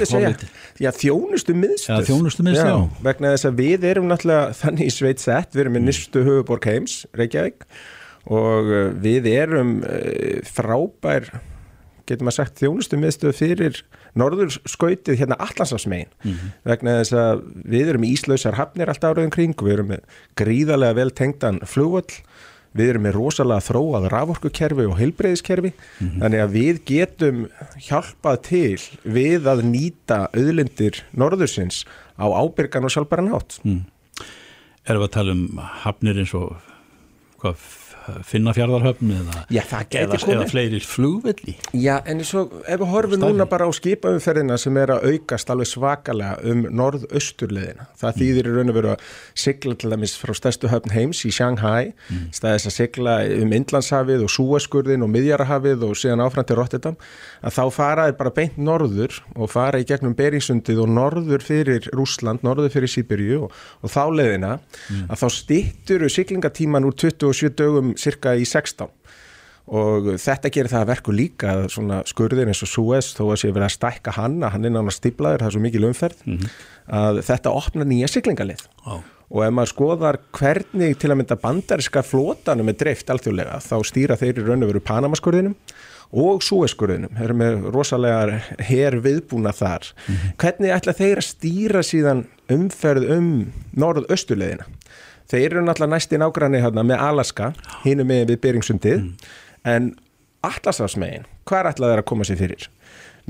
segja, 0.04 0.32
já 0.76 0.90
þjónustu 0.92 1.54
miðstöð. 1.56 1.94
Já, 1.94 2.08
þjónustu 2.08 2.44
miðstöð, 2.44 2.68
já. 2.68 3.04
Vegna 3.06 3.30
þess 3.32 3.48
að 3.48 3.62
við 3.62 3.86
erum 3.88 4.10
náttúrulega 4.10 4.50
þannig 4.58 4.92
sveit 4.92 5.22
sett, 5.22 5.54
við 5.54 5.64
erum 5.64 5.76
með 5.78 5.86
nýstu 5.88 6.24
höfuborg 6.26 6.68
heims, 6.68 6.98
Reykjavík 7.16 7.64
og 8.26 8.68
uh, 8.68 8.90
við 9.00 9.30
erum 9.32 9.80
uh, 9.84 10.40
frábær 10.44 11.30
getur 12.10 12.26
maður 12.26 12.38
sagt 12.40 12.60
þjónustu 12.60 12.98
miðstöð 12.98 13.36
fyrir 13.38 13.80
norður 14.18 14.52
skautið 14.68 15.20
hérna 15.22 15.38
allansafsmegin 15.38 16.10
mm 16.10 16.30
-hmm. 16.30 16.54
vegna 16.66 16.98
þess 17.00 17.12
að 17.14 17.42
við 17.74 17.92
erum 17.94 18.06
íslausar 18.08 18.58
hafnir 18.58 18.90
allt 18.90 19.04
áraðin 19.04 19.34
kring 19.34 19.54
við 19.54 19.76
erum 19.76 19.92
með 19.94 20.02
gríðarlega 20.36 20.98
vel 20.98 21.10
tengdan 21.10 21.60
flugvöll 21.64 22.18
við 22.76 22.92
erum 22.92 23.02
með 23.02 23.16
rosalega 23.18 23.66
þróað 23.66 24.08
raforkukerfi 24.12 24.86
og 24.86 24.98
heilbreyðiskerfi 24.98 25.72
mm 25.72 26.08
-hmm. 26.08 26.20
þannig 26.22 26.40
að 26.40 26.54
við 26.54 26.82
getum 26.86 27.38
hjálpað 27.78 28.42
til 28.46 28.80
við 29.04 29.46
að 29.46 29.64
nýta 29.66 30.28
auðlindir 30.34 31.02
norðursins 31.12 31.84
á 32.18 32.26
ábyrgan 32.30 32.84
og 32.84 32.94
sjálfbæra 32.94 33.26
nátt 33.26 33.60
mm. 33.64 33.84
Erum 34.88 35.02
við 35.02 35.08
að 35.08 35.14
tala 35.14 35.32
um 35.32 35.60
hafnir 35.84 36.18
eins 36.18 36.34
og 36.34 36.56
hvað 37.40 37.56
finna 38.26 38.54
fjardarhöfn 38.56 39.12
eða, 39.14 39.44
Já, 39.52 39.62
eða, 40.00 40.18
eða 40.34 40.46
fleiri 40.50 40.80
flugvelli 40.84 41.56
Já, 41.76 41.98
en 42.08 42.22
svo 42.26 42.46
ef 42.64 42.80
við 42.80 42.92
horfum 42.92 43.24
núna 43.24 43.46
bara 43.50 43.68
á 43.68 43.70
skipaumferðina 43.74 44.58
sem 44.60 44.76
er 44.80 44.94
að 44.94 45.06
aukast 45.12 45.52
alveg 45.52 45.70
svakalega 45.70 46.38
um 46.50 46.66
norð-austurleðina 46.80 47.88
það 48.00 48.10
mm. 48.10 48.20
þýðir 48.20 48.50
í 48.50 48.54
raun 48.56 48.72
og 48.72 48.78
veru 48.78 48.92
að 48.94 49.06
sigla 49.44 49.76
til 49.80 49.92
dæmis 49.94 50.16
frá 50.20 50.34
stærstu 50.36 50.70
höfn 50.72 50.94
heims 50.94 51.22
í 51.28 51.32
Shanghai 51.34 51.92
mm. 51.92 52.26
staðis 52.36 52.68
að 52.70 52.76
sigla 52.76 53.16
um 53.40 53.54
Indlandshafið 53.56 54.26
og 54.26 54.34
Súaskurðin 54.34 55.06
og 55.06 55.12
Midjarahafið 55.14 55.86
og 55.88 55.96
síðan 55.98 56.24
áfram 56.24 56.48
til 56.48 56.58
Rotterdam 56.60 56.98
að 57.40 57.56
þá 57.56 57.62
faraði 57.76 58.16
bara 58.20 58.34
beint 58.36 58.58
norður 58.60 59.20
og 59.36 59.52
fara 59.52 59.80
í 59.80 59.86
gegnum 59.88 60.16
Beringsundið 60.18 60.82
og 60.84 60.92
norður 60.92 61.44
fyrir 61.44 61.88
Rúsland, 61.96 62.44
norður 62.46 62.72
fyrir 62.74 62.92
Sýbirju 62.92 63.44
og, 63.46 63.54
og 63.80 63.92
þá 63.92 64.02
leðina 64.14 64.52
mm. 64.58 65.06
að 65.08 65.22
þá 65.22 65.26
stýttur 65.36 66.06
siglingatíman 66.10 66.86
úr 66.88 66.96
27 66.98 67.54
dögum 67.58 67.92
cirka 68.00 68.34
í 68.36 68.46
16 68.48 68.88
og 69.70 70.10
þetta 70.18 70.50
gerir 70.50 70.72
það 70.72 70.82
að 70.82 70.90
verku 70.90 71.14
líka 71.14 71.54
svona 71.70 72.00
skurðir 72.08 72.50
eins 72.50 72.62
og 72.64 72.70
Suez 72.70 73.12
þó 73.14 73.22
að 73.28 73.40
sé 73.42 73.52
verið 73.52 73.68
að 73.68 73.76
stækka 73.76 74.14
hann 74.16 74.40
að 74.42 74.56
hann 74.56 74.66
er 74.66 74.74
náttúrulega 74.74 74.96
stíblaður, 74.96 75.44
það 75.44 75.50
er 75.50 75.56
svo 75.56 75.62
mikil 75.62 75.86
umferð 75.86 76.24
mm 76.24 76.36
-hmm. 76.36 76.58
að 77.00 77.22
þetta 77.28 77.54
opna 77.60 77.86
nýja 77.86 78.08
siglingalið 78.10 78.64
oh. 78.86 79.04
og 79.30 79.44
ef 79.44 79.54
maður 79.54 79.72
skoðar 79.74 80.18
hvernig 80.32 80.98
til 80.98 81.10
að 81.10 81.18
mynda 81.20 81.36
bandariska 81.36 82.02
flótanum 82.02 82.68
er 82.68 82.80
dreift 82.82 83.10
alþjóðlega 83.10 83.60
þá 83.62 83.76
stýra 83.84 84.18
þeir 84.18 84.42
í 84.42 84.46
raun 84.48 84.64
og 84.64 84.72
veru 84.72 84.80
Panamaskurðinum 84.80 85.54
og 86.10 86.42
Suezkurðinum, 86.42 87.14
þeir 87.14 87.24
eru 87.28 87.38
með 87.38 87.70
rosalega 87.70 88.40
her 88.66 88.98
viðbúna 88.98 89.52
þar 89.54 89.86
mm 89.86 90.14
-hmm. 90.14 90.34
hvernig 90.36 90.74
ætla 90.74 90.92
þeir 90.92 91.22
að 91.22 91.30
stýra 91.30 91.82
síðan 91.86 92.26
umferð 92.50 93.06
um 93.14 93.52
norð-östuleðina 93.76 94.66
þeir 95.30 95.46
eru 95.54 95.64
náttúrulega 95.66 95.94
næst 95.94 96.12
í 96.14 96.20
nágranni 96.20 96.62
hérna 96.64 96.84
með 96.86 97.06
Alaska, 97.06 97.52
hínum 97.84 98.10
með 98.10 98.32
við 98.32 98.42
Beringsundið 98.46 98.98
mm. 98.98 99.30
en 99.70 99.94
Atlasafsmegin, 100.46 101.26
hvað 101.48 101.62
er 101.62 101.70
ætlað 101.74 101.94
þeir 101.94 102.02
að 102.02 102.10
koma 102.10 102.26
sér 102.26 102.40
fyrir? 102.40 102.68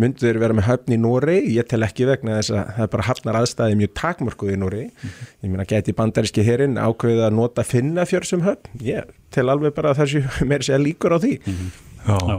Myndu 0.01 0.23
þeir 0.23 0.39
vera 0.41 0.55
með 0.57 0.69
höfn 0.69 0.95
í 0.95 0.99
Nóri, 1.03 1.37
ég 1.51 1.67
tel 1.69 1.83
ekki 1.85 2.07
vegna 2.09 2.39
þess 2.39 2.55
að 2.55 2.69
það 2.77 2.85
er 2.85 2.91
bara 2.95 3.07
hafnar 3.09 3.39
aðstæði 3.41 3.79
mjög 3.81 3.93
takmörkuð 3.99 4.53
í 4.55 4.59
Nóri, 4.63 4.85
mm. 4.89 5.21
ég 5.45 5.53
meina 5.53 5.69
geti 5.69 5.97
bandaríski 5.99 6.47
hérinn 6.47 6.79
ákveðið 6.81 7.27
að 7.27 7.37
nota 7.37 7.67
finna 7.67 8.07
fjörsum 8.09 8.47
höfn, 8.47 8.81
ég 8.87 9.11
tel 9.35 9.49
alveg 9.51 9.75
bara 9.77 9.97
þessu 9.99 10.23
meir 10.47 10.65
sé 10.65 10.79
að 10.79 10.85
líkur 10.89 11.19
á 11.19 11.19
því 11.21 11.37
mm. 11.43 11.71
Já, 12.01 12.17
Já. 12.17 12.37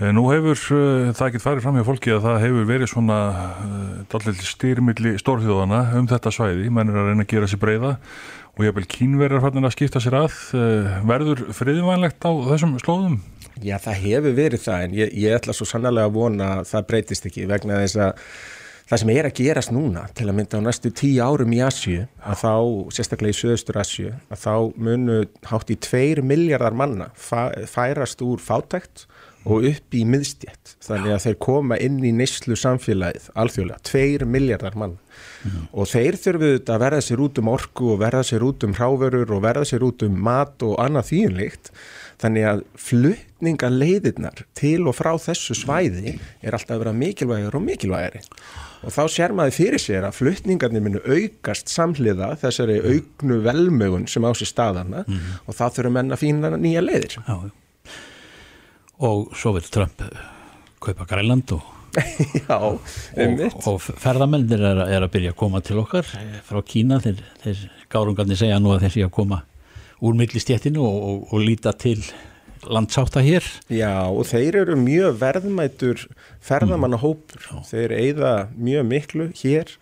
Eh, 0.00 0.12
nú 0.16 0.22
hefur 0.30 0.56
uh, 0.72 1.10
það 1.12 1.26
ekkert 1.26 1.44
farið 1.44 1.64
fram 1.66 1.76
hjá 1.76 1.84
fólki 1.84 2.12
að 2.14 2.22
það 2.24 2.38
hefur 2.46 2.68
verið 2.70 2.88
svona 2.88 3.18
uh, 4.08 4.38
styrmilli 4.48 5.12
stórþjóðana 5.20 5.80
um 5.98 6.08
þetta 6.08 6.32
svæði, 6.32 6.70
menn 6.72 6.88
er 6.88 6.96
að 6.96 7.10
reyna 7.10 7.26
að 7.26 7.34
gera 7.34 7.50
sér 7.50 7.60
breyða 7.60 7.90
og 8.58 8.64
ég 8.66 8.74
vil 8.76 8.88
kínverjar 8.88 9.44
hann 9.46 9.64
að 9.64 9.74
skipta 9.76 10.00
sér 10.02 10.18
að 10.22 10.32
uh, 10.58 10.96
verður 11.08 11.46
friðvænlegt 11.56 12.24
á 12.24 12.30
þessum 12.50 12.74
slóðum? 12.82 13.20
Já, 13.62 13.76
það 13.80 14.02
hefur 14.06 14.34
verið 14.36 14.64
það 14.64 14.86
en 14.86 14.96
ég, 14.96 15.14
ég 15.22 15.36
ætla 15.36 15.54
svo 15.56 15.68
sannlega 15.68 16.08
að 16.08 16.16
vona 16.16 16.50
að 16.58 16.66
það 16.72 16.90
breytist 16.90 17.28
ekki 17.28 17.46
vegna 17.48 17.80
þess 17.82 18.00
að 18.00 18.26
það 18.92 19.00
sem 19.02 19.12
er 19.14 19.28
að 19.28 19.36
gerast 19.38 19.72
núna 19.72 20.02
til 20.16 20.26
að 20.28 20.36
mynda 20.36 20.60
á 20.60 20.66
næstu 20.66 20.92
tíu 20.92 21.24
árum 21.24 21.54
í 21.54 21.60
Asju 21.64 22.02
að 22.20 22.40
þá, 22.42 22.54
sérstaklega 22.96 23.32
í 23.32 23.38
Suðaustur 23.38 23.80
Asju 23.80 24.12
að 24.12 24.42
þá 24.42 24.54
munu 24.88 25.18
hátt 25.48 25.72
í 25.72 25.78
tveir 25.86 26.20
miljardar 26.26 26.76
manna 26.76 27.08
færast 27.16 28.24
úr 28.26 28.42
fátækt 28.42 29.06
og 29.44 29.66
upp 29.72 29.96
í 29.96 30.02
miðstjætt 30.08 30.76
þannig 30.86 31.14
að 31.16 31.24
þeir 31.26 31.38
koma 31.46 31.78
inn 31.82 31.98
í 32.04 32.12
neyslu 32.14 32.56
samfélagið 32.58 33.30
alþjóðlega, 33.38 33.82
tveir 33.88 34.26
miljardar 34.28 34.76
mann 34.78 34.98
mm. 35.42 35.66
og 35.72 35.90
þeir 35.90 36.18
þurfuð 36.20 36.70
að 36.74 36.84
verða 36.84 37.02
sér 37.06 37.24
út 37.26 37.42
um 37.42 37.50
orku 37.52 37.90
og 37.94 38.00
verða 38.02 38.22
sér 38.28 38.46
út 38.46 38.66
um 38.66 38.76
hráverur 38.78 39.34
og 39.36 39.42
verða 39.44 39.66
sér 39.68 39.86
út 39.88 40.06
um 40.06 40.22
mat 40.28 40.62
og 40.66 40.78
annað 40.82 41.10
þýjunleikt 41.10 41.72
þannig 42.22 42.48
að 42.48 42.60
fluttningaleiðirnar 42.78 44.44
til 44.58 44.86
og 44.86 44.96
frá 44.96 45.12
þessu 45.20 45.56
svæði 45.58 46.16
er 46.42 46.54
alltaf 46.54 46.76
að 46.76 46.84
vera 46.84 46.92
mikilvægur 46.96 47.56
og 47.58 47.64
mikilvægari. 47.66 48.22
Og 48.82 48.94
þá 48.94 49.02
sér 49.14 49.34
maður 49.38 49.56
fyrir 49.56 49.82
sér 49.82 50.06
að 50.06 50.18
fluttningarnir 50.18 50.84
munu 50.84 51.02
aukast 51.06 51.70
samhliða 51.70 52.32
þessari 52.42 52.78
auknu 52.82 53.40
velmögun 53.46 54.08
sem 54.10 54.26
á 54.26 54.30
sér 54.38 54.50
staðana 54.50 55.02
mm. 55.06 55.34
og 55.46 55.58
þá 55.58 55.64
þurfum 55.68 55.98
menna 55.98 56.18
að 56.18 56.24
fína 56.24 56.54
nýja 56.58 56.84
leiðir. 56.84 57.18
Já, 57.22 57.36
og 59.00 59.32
svo 59.36 59.54
vil 59.56 59.68
Trump 59.72 60.02
kaupa 60.82 61.06
Græland 61.08 61.54
og 61.56 61.70
Já, 62.48 62.56
um 62.56 63.40
og, 63.44 63.66
og 63.68 63.80
ferðamennir 63.82 64.62
er, 64.64 64.78
er 64.86 65.04
að 65.04 65.10
byrja 65.12 65.32
að 65.34 65.40
koma 65.42 65.60
til 65.60 65.80
okkar 65.82 66.06
frá 66.46 66.60
Kína. 66.64 66.96
Þeir, 67.04 67.20
þeir 67.42 67.64
gárungarnir 67.92 68.40
segja 68.40 68.60
nú 68.62 68.72
að 68.72 68.86
þeir 68.86 68.94
sé 68.94 69.02
að 69.04 69.16
koma 69.18 69.42
úr 70.02 70.16
millistjéttinu 70.16 70.80
og, 70.82 70.96
og, 71.10 71.18
og 71.28 71.44
líta 71.44 71.74
til 71.76 72.00
landsáta 72.62 73.20
hér. 73.24 73.44
Já 73.68 74.08
og 74.08 74.24
þeir 74.30 74.62
eru 74.62 74.78
mjög 74.80 75.18
verðmætur 75.20 76.06
ferðamannahópur. 76.40 77.48
Mm. 77.50 77.66
þeir 77.68 77.96
eigða 77.98 78.32
mjög 78.56 78.88
miklu 78.88 79.28
hér 79.42 79.76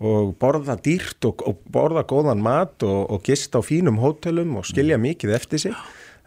og 0.00 0.36
borða 0.40 0.78
dýrt 0.80 1.26
og 1.28 1.64
borða 1.68 2.06
góðan 2.08 2.40
mat 2.44 2.86
og 2.86 3.20
gist 3.26 3.58
á 3.58 3.60
fínum 3.60 3.98
hótelum 4.00 4.54
og 4.60 4.68
skilja 4.70 4.96
mm. 5.00 5.08
mikið 5.10 5.34
eftir 5.36 5.66
sig 5.66 5.74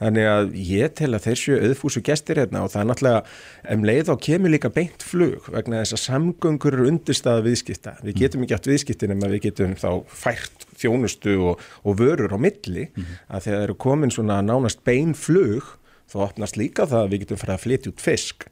Þannig 0.04 0.26
að 0.28 0.56
ég 0.60 0.96
tel 1.00 1.14
að 1.16 1.28
þessu 1.30 1.58
auðfúsu 1.64 2.02
gestir 2.04 2.42
hérna 2.42 2.66
og 2.66 2.74
það 2.74 2.82
er 2.82 2.88
náttúrulega 2.90 3.76
um 3.76 3.86
leið 3.88 4.10
og 4.12 4.24
kemur 4.26 4.52
líka 4.52 4.72
beint 4.74 5.06
flug 5.06 5.48
vegna 5.54 5.80
þess 5.80 5.96
að 5.96 6.02
samgöngur 6.04 6.76
eru 6.76 6.90
undirstaða 6.90 7.46
viðskipta. 7.46 7.94
Við 8.04 8.20
getum 8.20 8.44
ekki 8.44 8.58
átt 8.58 8.68
viðskiptin 8.68 9.16
en 9.16 9.24
við 9.24 9.46
getum 9.48 9.78
þá 9.80 9.90
fært 10.12 10.68
þjónustu 10.82 11.38
og, 11.52 11.64
og 11.88 11.98
vörur 12.02 12.36
á 12.36 12.40
milli 12.42 12.90
að 13.30 13.48
þegar 13.48 13.66
eru 13.70 13.78
komin 13.86 14.12
svona 14.12 14.42
nánast 14.44 14.84
bein 14.84 15.16
flug 15.16 15.78
þá 16.12 16.20
opnast 16.28 16.60
líka 16.60 16.90
það 16.90 17.06
að 17.06 17.14
við 17.14 17.24
getum 17.24 17.42
farið 17.42 17.56
að 17.56 17.64
flytja 17.64 17.94
út 17.94 18.04
fisk. 18.04 18.46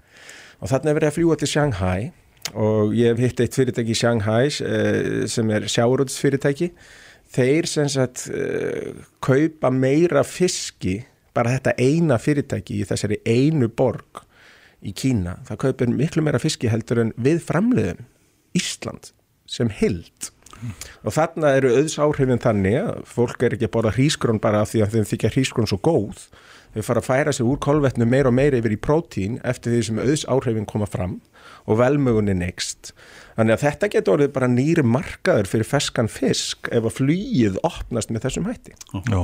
Og 0.62 0.72
þarna 0.72 0.92
er 0.92 1.00
verið 1.02 1.12
að 1.12 1.18
fljúa 1.20 1.40
til 1.42 1.52
Shanghai 1.52 2.12
og 2.52 2.96
ég 2.98 3.12
hef 3.12 3.22
hitt 3.22 3.44
eitt 3.44 3.58
fyrirtæki 3.60 3.94
í 3.94 4.00
Shanghai 4.00 4.48
eh, 4.48 5.24
sem 5.30 5.52
er 5.52 5.68
sjáurútsfyrirtæki. 5.72 6.72
Þeir 7.32 7.68
sem 7.70 7.88
sagt 7.88 8.26
uh, 8.28 8.92
kaupa 9.24 9.70
meira 9.72 10.20
fiski 10.28 10.98
bara 11.38 11.56
þetta 11.56 11.76
eina 11.80 12.18
fyrirtæki 12.22 12.82
í 12.82 12.88
þessari 12.90 13.22
einu 13.26 13.70
borg 13.70 14.24
í 14.82 14.94
Kína, 14.98 15.38
það 15.46 15.62
kaupir 15.66 15.92
miklu 15.94 16.24
meira 16.26 16.42
fiski 16.42 16.72
heldur 16.72 17.04
en 17.04 17.16
við 17.22 17.42
framleiðum 17.46 18.08
Ísland 18.58 19.12
sem 19.48 19.70
hild 19.72 20.32
mm. 20.58 20.72
og 21.06 21.16
þarna 21.16 21.54
eru 21.60 21.76
auðsáhrifin 21.78 22.42
þannig 22.42 22.80
að 22.82 23.04
fólk 23.10 23.46
er 23.46 23.56
ekki 23.56 23.70
að 23.70 23.76
borða 23.76 23.94
hrísgrón 23.98 24.42
bara 24.44 24.64
af 24.66 24.74
því 24.74 24.86
að 24.86 24.96
þeim 24.96 25.12
þykja 25.12 25.34
hrísgrón 25.36 25.70
svo 25.70 25.80
góð 25.86 26.26
þau 26.74 26.86
fara 26.88 27.04
að 27.04 27.08
færa 27.08 27.36
sig 27.36 27.48
úr 27.48 27.60
kolvetnu 27.62 28.08
meira 28.08 28.32
og 28.32 28.38
meira 28.38 28.60
yfir 28.60 28.76
í 28.76 28.80
prótín 28.80 29.38
eftir 29.48 29.76
því 29.76 29.84
sem 29.88 30.02
auðs 30.02 30.26
áhrifin 30.32 30.68
koma 30.70 30.88
fram 30.90 31.20
og 31.70 31.80
velmögunni 31.82 32.36
next. 32.38 32.94
Þannig 33.38 33.58
að 33.58 33.64
þetta 33.66 33.90
getur 33.96 34.16
orðið 34.16 34.34
bara 34.36 34.50
nýri 34.52 34.86
markaður 34.88 35.50
fyrir 35.52 35.68
feskan 35.68 36.10
fisk 36.12 36.70
ef 36.72 36.88
að 36.88 36.98
flýið 36.98 37.60
opnast 37.68 38.14
með 38.14 38.28
þessum 38.28 38.48
hætti. 38.50 38.76
Já, 39.12 39.22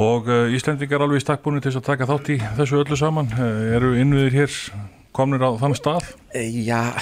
og 0.00 0.28
uh, 0.28 0.52
Íslendingar 0.54 1.04
alveg 1.04 1.22
í 1.22 1.24
stakkbúinu 1.24 1.62
til 1.64 1.74
að 1.76 1.86
taka 1.88 2.08
þátt 2.10 2.34
í 2.34 2.40
þessu 2.58 2.82
öllu 2.82 2.98
saman. 3.00 3.32
Uh, 3.36 3.74
eru 3.76 3.94
innviðir 4.00 4.40
hér 4.42 4.60
komnir 5.16 5.44
á 5.44 5.50
þann 5.60 5.76
stað? 5.76 6.10
Já, 6.36 6.92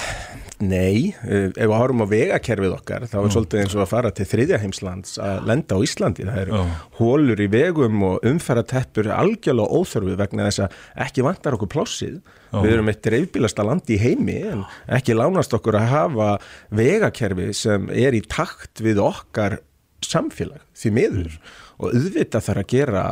nei. 0.63 1.11
Ef 1.27 1.57
við 1.59 1.75
horfum 1.75 2.05
á 2.07 2.13
vegakerfið 2.13 2.77
okkar 2.77 3.07
þá 3.11 3.17
er 3.21 3.33
svolítið 3.35 3.63
eins 3.65 3.75
og 3.75 3.83
að 3.85 3.91
fara 3.91 4.13
til 4.15 4.27
þriðja 4.31 4.61
heimslands 4.63 5.17
að 5.23 5.49
lenda 5.51 5.79
á 5.79 5.85
Íslandi. 5.87 6.29
Það 6.29 6.41
eru 6.45 6.63
hólur 7.01 7.43
í 7.43 7.49
vegum 7.51 8.07
og 8.07 8.29
umfærateppur 8.31 9.11
algjörlega 9.17 9.81
óþörfu 9.81 10.17
vegna 10.21 10.49
þess 10.49 10.65
að 10.67 10.79
ekki 11.09 11.27
vantar 11.27 11.59
okkur 11.59 11.73
plássið. 11.75 12.17
Já. 12.23 12.61
Við 12.61 12.77
erum 12.77 12.93
eitt 12.93 13.03
dreifbílasta 13.03 13.67
landi 13.67 13.97
í 13.97 14.03
heimi 14.05 14.39
en 14.53 14.65
ekki 14.95 15.19
lánast 15.19 15.57
okkur 15.57 15.81
að 15.81 15.91
hafa 15.91 16.31
vegakerfi 16.71 17.51
sem 17.65 17.91
er 17.91 18.15
í 18.15 18.23
takt 18.23 18.85
við 18.85 19.03
okkar 19.03 19.59
samfélag 20.05 20.63
því 20.77 20.95
miður 20.95 21.33
mm. 21.33 21.53
Og 21.85 21.95
auðvitað 21.95 22.47
þarf 22.49 22.63
að 22.63 22.71
gera 22.73 23.05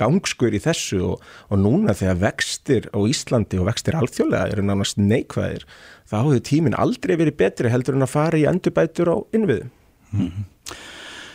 gangskur 0.00 0.56
í 0.56 0.62
þessu 0.62 1.02
og, 1.10 1.28
og 1.50 1.60
núna 1.60 1.96
þegar 1.98 2.20
vextir 2.22 2.88
á 2.94 2.98
Íslandi 3.02 3.60
og 3.60 3.68
vextir 3.70 3.98
alþjóðlega 3.98 4.54
eru 4.54 4.66
nánast 4.66 5.00
neikvæðir 5.02 5.66
þá 6.08 6.16
hefur 6.20 6.42
tímin 6.48 6.78
aldrei 6.78 7.16
verið 7.18 7.38
betri 7.42 7.72
heldur 7.72 7.98
en 7.98 8.06
að 8.06 8.14
fara 8.14 8.40
í 8.40 8.48
endurbætur 8.48 9.12
á 9.12 9.16
innviðum. 9.36 9.72
Mm. 10.12 10.44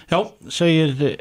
Já, 0.08 0.20
segir 0.54 1.18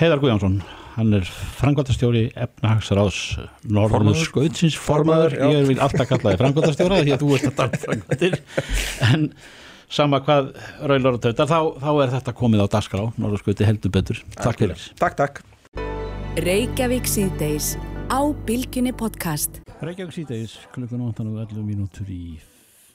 Heiðar 0.00 0.22
Guðjánsson 0.22 0.62
hann 0.94 1.10
er 1.18 1.26
frangværtastjóri 1.58 2.28
efnahagsráðs 2.38 3.20
Norðurskautsins 3.66 4.76
formaður, 4.78 5.36
ég 5.50 5.68
vil 5.72 5.80
alltaf 5.82 6.06
kalla 6.10 6.32
það 6.32 6.40
frangværtastjóra 6.42 7.00
því 7.02 7.14
að 7.16 7.24
þú 7.24 7.30
ert 7.36 7.48
að 7.48 7.56
tala 7.58 7.74
um 7.74 7.84
frangværtir 7.84 8.36
en 9.08 9.26
sama 9.88 10.20
hvað 10.24 10.52
raular 10.86 11.18
og 11.18 11.24
tautar, 11.24 11.48
þá, 11.50 11.58
þá 11.82 11.90
er 12.04 12.14
þetta 12.16 12.34
komið 12.38 12.64
á 12.64 12.66
dagskrá, 12.76 13.04
Norðurskauti 13.20 13.68
heldur 13.68 13.92
betur. 13.94 14.22
Takk 14.38 14.62
fyrir. 14.62 14.86
Takk, 15.00 15.18
takk. 15.20 15.42
Reykjavík 16.44 17.06
síðdeis 17.06 17.74
á 18.10 18.20
Bilginni 18.46 18.94
podcast. 18.96 19.60
Reykjavík 19.84 20.16
síðdeis, 20.16 20.56
klukkan 20.74 21.04
8.11 21.12 21.62
mínútur 21.66 22.10
í 22.10 22.38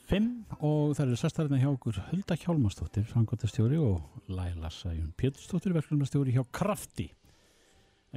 5 0.10 0.58
og 0.66 0.96
það 0.98 1.06
eru 1.06 1.18
sestarinn 1.22 1.62
hjá 1.62 1.70
okkur 1.70 2.00
Hulda 2.10 2.38
Hjálmarsdóttir, 2.42 3.06
frangværtastjóri 3.12 3.78
og 3.78 4.26
Laila 4.34 4.72
Sæjun 4.74 5.12
Pétursdóttir, 5.18 5.76
verkefnastjóri 5.78 6.34
hjá 6.34 6.42
Krafti. 6.52 7.12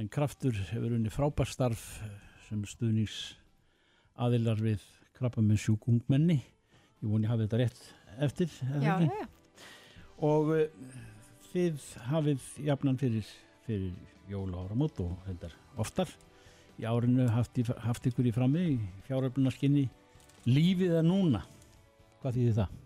En 0.01 0.09
Kraftur 0.09 0.57
hefur 0.71 0.95
unni 0.97 1.13
frábærstarf 1.13 1.83
sem 2.47 2.63
stuðnís 2.65 3.37
aðilar 4.17 4.57
við 4.61 4.81
krabba 5.13 5.43
með 5.45 5.61
sjúkungmenni 5.67 6.39
ég 7.03 7.11
voni 7.11 7.27
að 7.27 7.33
hafa 7.33 7.45
þetta 7.45 7.61
rétt 7.61 7.81
eftir 8.23 8.53
já, 8.83 8.93
já. 9.03 9.25
og 10.23 10.53
uh, 10.55 10.67
þið 11.51 11.87
hafið 12.09 12.45
jafnan 12.69 12.99
fyrir, 13.01 13.31
fyrir 13.67 13.91
jóla 14.31 14.63
ára 14.63 14.77
mót 14.79 15.01
og 15.03 15.17
hendar 15.27 15.55
oftar 15.81 16.09
í 16.79 16.87
árinu 16.87 17.27
haft, 17.33 17.57
í, 17.59 17.65
haft 17.83 18.07
ykkur 18.09 18.29
í 18.29 18.33
frammi 18.33 18.63
í 18.71 18.77
fjáröflunarskinni 19.09 19.89
lífið 20.47 20.97
er 21.01 21.05
núna 21.05 21.43
hvað 22.21 22.39
þýðir 22.39 22.57
það? 22.61 22.79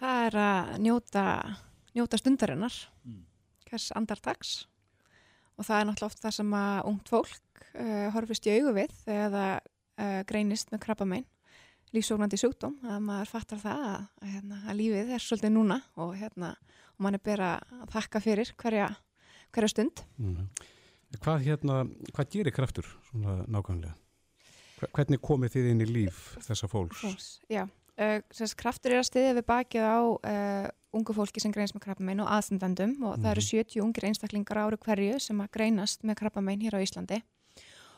Það 0.00 0.24
er 0.26 0.38
að 0.46 0.72
njóta 0.86 1.26
njóta 1.96 2.20
stundarinnar 2.20 2.74
mm. 3.04 3.22
hvers 3.68 3.90
andartags 3.96 4.56
og 5.56 5.68
það 5.68 5.78
er 5.78 5.88
náttúrulega 5.88 6.12
oft 6.12 6.24
það 6.24 6.36
sem 6.40 6.58
að 6.58 6.90
ungt 6.90 7.12
fólk 7.12 7.64
uh, 7.76 8.08
horfist 8.16 8.48
í 8.48 8.56
augu 8.56 8.74
við 8.76 8.98
þegar 9.04 9.32
það 9.36 9.54
uh, 9.54 10.20
greinist 10.28 10.72
með 10.72 10.84
krabba 10.88 11.08
megin 11.08 11.28
lífsóknandi 11.94 12.38
sjúkdóm 12.40 12.76
að 12.86 13.02
maður 13.06 13.30
fattar 13.30 13.60
það 13.62 13.84
að, 13.88 14.06
að, 14.22 14.30
hérna, 14.32 14.62
að 14.66 14.78
lífið 14.80 15.12
er 15.16 15.22
svolítið 15.22 15.52
núna 15.54 15.78
og, 15.94 16.14
hérna, 16.18 16.54
og 16.96 17.04
mann 17.06 17.18
er 17.18 17.22
bara 17.24 17.52
að 17.60 17.84
þakka 17.94 18.22
fyrir 18.24 18.52
hverja, 18.58 18.88
hverja 19.54 19.72
stund 19.74 20.02
mm. 20.16 20.48
Hvað, 21.22 21.44
hérna, 21.46 21.84
hvað 22.12 22.32
gerir 22.32 22.52
kraftur 22.52 22.88
svona 23.08 23.38
nákvæmlega? 23.46 23.94
Hvernig 24.92 25.20
komið 25.24 25.54
þið 25.54 25.68
inn 25.70 25.84
í 25.84 25.86
líf 25.88 26.24
þessa 26.44 26.68
fólks? 26.68 26.98
Fólks, 27.00 27.28
já, 27.48 27.62
uh, 28.02 28.48
kraftur 28.58 28.92
er 28.92 29.00
að 29.00 29.06
stiðja 29.08 29.36
við 29.38 29.46
bakið 29.48 29.86
á 29.86 29.98
uh, 30.02 30.66
ungu 30.96 31.14
fólki 31.16 31.40
sem 31.40 31.54
greinast 31.54 31.76
með 31.76 31.86
krabbamein 31.86 32.20
og 32.24 32.28
aðstendandum 32.34 32.98
og 33.04 33.14
mm. 33.14 33.22
það 33.22 33.30
eru 33.32 33.46
70 33.46 33.78
mhm. 33.78 33.86
ungir 33.86 34.08
einstaklingar 34.10 34.60
áru 34.64 34.80
hverju 34.82 35.22
sem 35.22 35.40
að 35.40 35.52
greinast 35.56 36.04
með 36.04 36.20
krabbamein 36.20 36.66
hér 36.66 36.76
á 36.76 36.84
Íslandi 36.84 37.22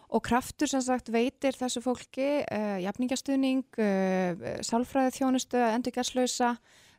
og 0.08 0.24
kraftur 0.24 0.70
sem 0.70 0.82
sagt 0.84 1.10
veitir 1.12 1.56
þessu 1.56 1.82
fólki 1.84 2.28
uh, 2.40 2.76
jafningastuðning, 2.80 3.64
uh, 3.76 4.50
sálfræðið 4.64 5.18
þjónustu, 5.18 5.60
endurgerslausa, 5.60 6.54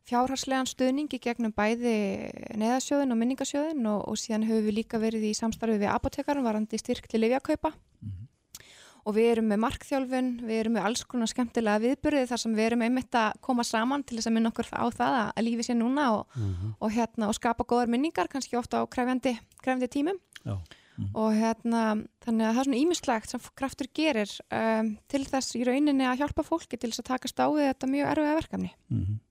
fjárharslegan 0.09 0.69
stuðning 0.69 1.11
í 1.13 1.19
gegnum 1.21 1.53
bæði 1.53 2.29
neðasjóðin 2.57 3.13
og 3.13 3.19
minningasjóðin 3.19 3.85
og, 3.91 4.01
og 4.09 4.17
síðan 4.17 4.47
höfum 4.47 4.69
við 4.69 4.79
líka 4.81 5.01
verið 5.01 5.27
í 5.29 5.35
samstarfið 5.37 5.83
við 5.83 5.93
apotekarum 5.93 6.47
varandi 6.47 6.79
styrkli 6.81 7.21
livjakaupa 7.21 7.73
mm 7.73 8.09
-hmm. 8.09 8.63
og 9.03 9.15
við 9.17 9.29
erum 9.33 9.49
með 9.51 9.61
markþjálfun, 9.65 10.31
við 10.45 10.61
erum 10.63 10.73
með 10.77 10.87
alls 10.89 11.03
konar 11.03 11.29
skemmtilega 11.29 11.83
viðbyrði 11.85 12.25
þar 12.31 12.41
sem 12.43 12.55
við 12.55 12.65
erum 12.65 12.81
einmitt 12.81 13.15
að 13.15 13.37
koma 13.41 13.63
saman 13.63 14.03
til 14.03 14.17
þess 14.17 14.31
að 14.31 14.33
minna 14.33 14.49
okkur 14.49 14.69
á 14.73 14.85
það 14.89 15.19
að 15.35 15.45
lífi 15.45 15.63
sé 15.63 15.73
núna 15.73 16.11
og, 16.17 16.27
mm 16.35 16.53
-hmm. 16.53 16.73
og, 16.79 16.91
hérna, 16.91 17.27
og 17.27 17.35
skapa 17.35 17.63
góðar 17.63 17.87
minningar 17.87 18.27
kannski 18.27 18.57
ofta 18.57 18.81
á 18.81 18.83
kræfjandi, 18.85 19.37
kræfjandi 19.61 19.87
tímum. 19.87 20.17
Já 20.45 20.57
mm. 20.99 21.09
og 21.17 21.33
hérna 21.37 21.83
þannig 22.25 22.45
að 22.45 22.53
það 22.53 22.61
er 22.61 22.69
svona 22.69 22.81
ímislegt 22.83 23.33
sem 23.33 23.47
kraftur 23.61 23.89
gerir 23.95 24.35
um, 24.51 24.93
til 25.11 25.23
þess 25.27 25.57
í 25.57 25.65
rauninni 25.67 26.07
að 26.07 26.23
hjálpa 26.23 26.45
fólki 26.47 26.77
til 26.77 26.91
þess 26.91 27.03
að 27.03 27.11
taka 27.13 27.31
stáðið 27.31 27.69
þetta 27.71 27.91
mjög 27.95 28.13
erfiða 28.13 28.39
verkefni 28.41 28.71
mm 28.89 29.03
-hmm. 29.03 29.25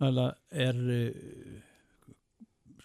Að 0.00 0.18
er 0.50 0.76
uh, 0.80 1.10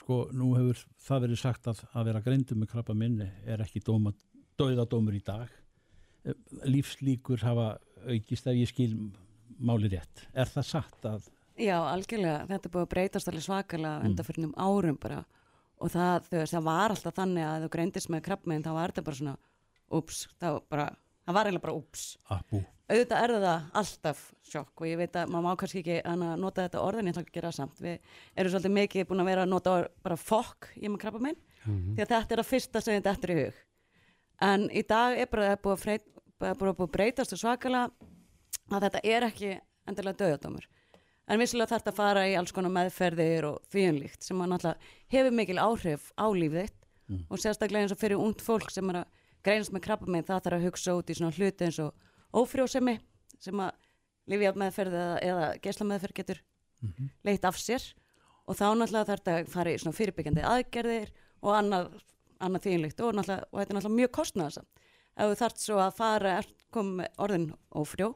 sko 0.06 0.26
nú 0.38 0.54
hefur 0.54 0.82
það 1.02 1.22
verið 1.26 1.40
sagt 1.42 1.68
að 1.72 1.84
að 1.94 2.10
vera 2.10 2.22
greindu 2.22 2.56
með 2.56 2.72
krabba 2.74 2.94
minni 2.94 3.30
er 3.46 3.62
ekki 3.64 3.82
dóma, 3.82 4.14
dóiðadómur 4.60 5.16
í 5.18 5.22
dag 5.26 5.50
eh, 6.26 6.36
lífslíkur 6.70 7.42
hafa 7.42 7.78
aukist 8.06 8.46
ef 8.48 8.60
ég 8.60 8.70
skil 8.70 8.92
máli 9.58 9.90
rétt 9.90 10.28
er 10.34 10.52
það 10.52 10.70
sagt 10.70 11.06
að 11.06 11.32
Já, 11.56 11.78
algjörlega, 11.88 12.46
þetta 12.50 12.68
er 12.68 12.72
búið 12.74 12.84
að 12.84 12.92
breytast 12.92 13.30
alveg 13.32 13.44
svakalega 13.46 14.00
mm. 14.02 14.08
undan 14.10 14.26
fyrir 14.28 14.48
um 14.50 14.56
árum 14.60 14.98
bara 15.00 15.22
og 15.86 15.92
það, 15.94 16.30
veist, 16.34 16.56
það 16.56 16.70
var 16.70 16.96
alltaf 16.96 17.18
þannig 17.20 17.48
að 17.48 17.66
þú 17.66 17.74
greindist 17.76 18.12
með 18.14 18.24
krabbmein 18.30 18.66
þá 18.66 18.72
var 18.76 18.94
þetta 18.94 19.06
bara 19.10 19.20
svona 19.22 19.36
ups, 20.00 20.24
það 20.42 20.62
bara 20.74 20.88
það 21.26 21.38
var 21.38 21.50
eiginlega 21.50 21.66
bara 21.68 21.78
ups 21.80 22.08
auðvitað 22.86 23.24
er 23.24 23.34
það 23.42 23.70
alltaf 23.82 24.24
sjokk 24.46 24.82
og 24.84 24.88
ég 24.88 25.00
veit 25.00 25.16
að 25.18 25.32
maður 25.34 25.46
má 25.46 25.60
kannski 25.62 25.82
ekki 25.82 25.96
að 26.06 26.26
nota 26.42 26.66
þetta 26.66 26.84
orðin 26.86 27.10
ég 27.10 27.16
ætla 27.16 27.24
ekki 27.24 27.34
að 27.34 27.38
gera 27.40 27.52
það 27.52 27.58
samt. 27.58 27.80
Við 27.82 28.12
erum 28.36 28.54
svolítið 28.54 28.76
mikið 28.76 29.08
búin 29.10 29.24
að 29.24 29.30
vera 29.32 29.46
að 29.46 29.54
nota 29.54 29.76
bara 30.06 30.18
fokk 30.22 30.70
í 30.76 30.86
maður 30.86 31.02
krabbmein 31.06 31.40
mm 31.40 31.72
-hmm. 31.72 31.96
því 31.96 32.04
að 32.06 32.12
þetta 32.14 32.36
er 32.36 32.44
að 32.44 32.52
fyrsta 32.52 32.82
sem 32.82 32.98
þetta 33.00 33.16
eftir 33.16 33.34
í 33.34 33.38
hug. 33.40 33.64
En 34.42 34.70
í 34.70 34.84
dag 34.86 35.18
er 35.18 35.28
bara 35.32 35.58
búið 35.58 35.74
að, 35.74 35.82
freyt, 35.82 36.06
búið 36.40 36.84
að 36.86 36.92
breytast 36.92 37.34
og 37.34 37.42
svakalega 37.42 37.90
að 38.70 38.82
þetta 38.86 39.02
er 39.04 39.24
ekki 39.24 39.52
endilega 39.88 40.20
döðadómur 40.22 40.70
en 41.26 41.42
vissilega 41.42 41.72
þarf 41.72 41.84
þetta 41.84 41.94
að 41.94 42.00
fara 42.00 42.26
í 42.30 42.36
alls 42.40 42.54
konar 42.56 42.74
meðferðir 42.74 43.48
og 43.50 43.62
þvíunlíkt 43.74 44.26
sem 44.26 44.42
hefur 45.14 45.32
mikil 45.34 45.58
áhrif 45.62 46.12
á 46.18 46.26
lífið 46.30 46.72
mm. 47.10 47.26
og 47.30 47.42
sérstaklega 47.42 47.86
eins 47.86 47.96
og 47.96 48.02
fyrir 48.02 48.22
ungd 48.22 48.44
fólk 48.46 48.72
sem 48.74 48.90
er 48.94 49.02
að 49.02 49.22
greinast 49.46 49.74
með 49.74 49.86
krabba 49.88 50.10
með 50.10 50.30
það 50.30 50.44
þarf 50.46 50.58
að 50.58 50.66
hugsa 50.70 50.96
út 50.98 51.10
í 51.10 51.18
svona 51.18 51.36
hluti 51.36 51.68
eins 51.68 51.80
og 51.82 51.94
ófrjósemi 52.36 52.98
sem 53.42 53.62
að 53.62 53.72
lífið 54.32 54.60
meðferð 54.62 54.98
eða, 55.22 55.52
gesla 55.62 55.88
meðferð 55.90 56.20
getur 56.20 56.42
mm 56.82 56.90
-hmm. 56.90 57.10
leitt 57.24 57.46
af 57.46 57.60
sér 57.62 57.84
og 58.46 58.58
þá 58.58 58.68
náttúrulega 58.74 59.10
þarf 59.10 59.24
þetta 59.24 59.38
að 59.40 59.54
fara 59.54 59.72
í 59.72 59.78
svona 59.82 59.98
fyrirbyggjandi 59.98 60.46
aðgerðir 60.46 61.12
og 61.42 61.54
annað, 61.56 61.94
annað 62.40 62.66
þvíunlíkt 62.66 63.02
og, 63.02 63.18
og 63.18 63.26
þetta 63.26 63.72
er 63.72 63.78
náttúrulega 63.78 64.00
mjög 64.00 64.12
kostnæðasa 64.12 64.62
ef 65.16 65.30
þú 65.32 65.36
þarf 65.42 65.58
svo 65.62 65.80
að 65.80 65.98
fara 65.98 66.38
komið 66.74 67.08
orðin 67.18 67.54
ófrjó 67.72 68.16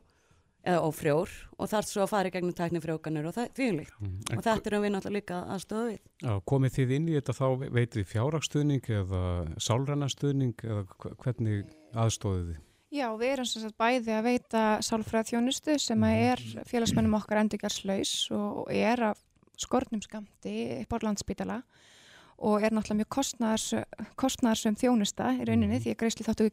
eða 0.68 0.84
ófrjór 0.84 1.34
og 1.56 1.70
þarf 1.72 1.88
svo 1.88 2.04
að 2.04 2.12
fara 2.12 2.30
í 2.30 2.34
gegnum 2.34 2.56
tæknifrjókanir 2.58 3.28
og 3.30 3.36
því 3.38 3.68
um 3.70 3.78
líkt 3.80 3.94
mm. 4.00 4.16
og 4.36 4.42
þetta 4.44 4.72
erum 4.72 4.84
við 4.84 4.94
náttúrulega 4.96 5.20
líka 5.20 5.38
að 5.48 5.62
stöða 5.64 5.86
við 5.88 6.00
Já, 6.26 6.34
komið 6.52 6.76
þið 6.76 6.96
inn 6.98 7.08
í 7.08 7.16
þetta 7.16 7.36
þá 7.38 7.46
veitir 7.62 8.02
þið 8.02 8.10
fjárrakstöðning 8.14 8.90
eða 9.00 9.22
sálrannastöðning 9.68 10.66
eða 10.68 11.14
hvernig 11.24 11.72
aðstóðið 11.96 12.50
þið? 12.50 12.60
Já, 12.90 13.06
við 13.22 13.30
erum 13.36 13.46
sem 13.46 13.62
sagt 13.64 13.78
bæði 13.80 14.14
að 14.18 14.26
veita 14.26 14.62
sálfræð 14.82 15.28
þjónustu 15.30 15.78
sem 15.80 16.06
að 16.08 16.24
er 16.26 16.40
félagsmennum 16.68 17.20
okkar 17.20 17.44
endurgarslaus 17.44 18.14
og 18.34 18.66
er 18.74 19.04
af 19.12 19.20
skortnum 19.60 20.02
skamti 20.04 20.56
upp 20.82 20.96
á 20.96 20.98
landsbytala 21.06 21.60
og 22.40 22.64
er 22.64 22.72
náttúrulega 22.74 23.04
mjög 23.04 23.12
kostnæðarsum 24.20 24.80
þjónusta 24.80 25.36
í 25.38 25.44
rauninni 25.46 25.78
mm. 25.78 25.84
því 25.84 25.94
að 25.94 26.00
greiðsli 26.02 26.26
þáttu 26.26 26.48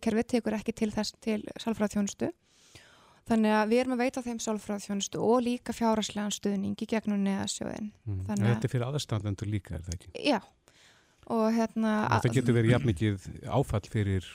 Þannig 3.26 3.54
að 3.58 3.72
við 3.72 3.80
erum 3.82 3.94
að 3.96 4.02
veita 4.04 4.22
þeim 4.22 4.38
sálfræðþjónustu 4.44 5.22
og 5.26 5.40
líka 5.42 5.74
fjáraslegan 5.74 6.34
stuðningi 6.34 6.86
gegnum 6.86 7.24
neðasjóðin. 7.26 7.88
Mm. 8.06 8.20
Þetta 8.28 8.68
er 8.68 8.70
fyrir 8.70 8.86
aðstandendur 8.86 9.50
líka, 9.50 9.74
er 9.74 9.82
það 9.82 9.96
ekki? 9.96 10.12
Já, 10.30 10.38
hérna 11.56 11.94
Þetta 12.14 12.34
getur 12.36 12.54
verið 12.54 12.74
jafn 12.76 12.90
mikið 12.92 13.26
áfall 13.50 13.82
fyrir 13.90 14.28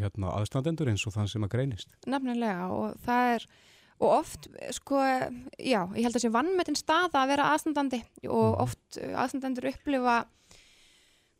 hérna, 0.00 0.32
aðstandendur 0.40 0.88
eins 0.88 1.04
og 1.04 1.12
þann 1.12 1.28
sem 1.28 1.44
að 1.44 1.52
greinist. 1.58 1.92
Nefnilega 2.08 2.70
og 2.72 2.96
það 3.04 3.34
er 3.34 3.46
og 3.96 4.10
oft, 4.12 4.48
sko, 4.76 4.98
já, 5.56 5.80
ég 5.96 6.04
held 6.04 6.16
að 6.18 6.24
sé 6.26 6.30
vannmetinn 6.32 6.76
staða 6.76 7.22
að 7.22 7.30
vera 7.32 7.50
aðstandandi 7.54 8.00
og 8.28 8.48
Mhm. 8.50 8.60
oft 8.64 8.98
aðstandendur 9.00 9.68
upplifa 9.72 10.16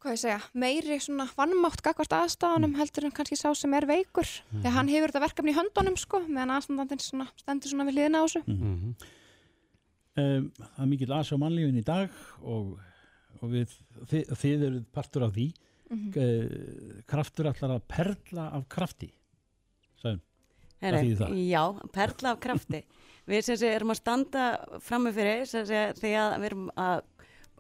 hvað 0.07 0.15
ég 0.17 0.23
segja, 0.23 0.39
meiri 0.55 0.97
svona 1.03 1.27
vannmátt 1.37 1.83
gagvart 1.85 2.15
aðstafanum 2.17 2.73
Mm. 2.73 2.79
heldur 2.81 3.05
en 3.09 3.15
kannski 3.17 3.37
sá 3.39 3.51
sem 3.55 3.75
er 3.75 3.87
veikur 3.89 4.29
þegar 4.53 4.75
hann 4.79 4.89
hefur 4.89 5.11
þetta 5.13 5.25
verkefni 5.27 5.53
í 5.53 5.59
höndunum 5.59 5.97
sko 6.01 6.21
meðan 6.29 6.55
aðstandandinn 6.57 7.03
svona, 7.03 7.29
stendur 7.37 7.73
svona 7.73 7.87
við 7.89 7.99
liðina 7.99 8.23
á 8.23 8.25
þessu 8.27 8.43
Mm 8.47 8.57
-hmm. 8.57 8.95
um, 10.23 10.51
það 10.57 10.83
er 10.83 10.91
mikill 10.93 11.13
aðsá 11.19 11.37
mannlífin 11.39 11.79
í 11.81 11.85
dag 11.85 12.11
og, 12.43 12.79
og 13.43 13.51
við, 13.51 13.75
þið, 14.11 14.35
þið 14.43 14.67
eru 14.71 14.85
partur 14.93 15.27
af 15.27 15.33
því 15.35 15.47
uh, 15.91 17.03
kraftur 17.07 17.47
allar 17.51 17.77
að 17.77 17.83
perla 17.89 18.51
af 18.53 18.69
krafti 18.69 19.11
Sæðum, 20.03 20.21
Heyri, 20.81 20.99
þýðir 21.03 21.21
það? 21.21 21.37
Já, 21.49 21.63
perla 21.93 22.31
af 22.35 22.41
krafti. 22.41 22.83
Við 23.27 23.41
sem 23.43 23.57
sé 23.57 23.71
erum 23.75 23.91
að 23.91 23.97
standa 24.03 24.43
frammi 24.85 25.11
fyrir 25.17 25.47
sem 25.49 25.65
sé 25.67 25.93
því 25.97 26.11
að 26.21 26.35
við 26.37 26.45
erum 26.51 26.67
að 26.77 27.01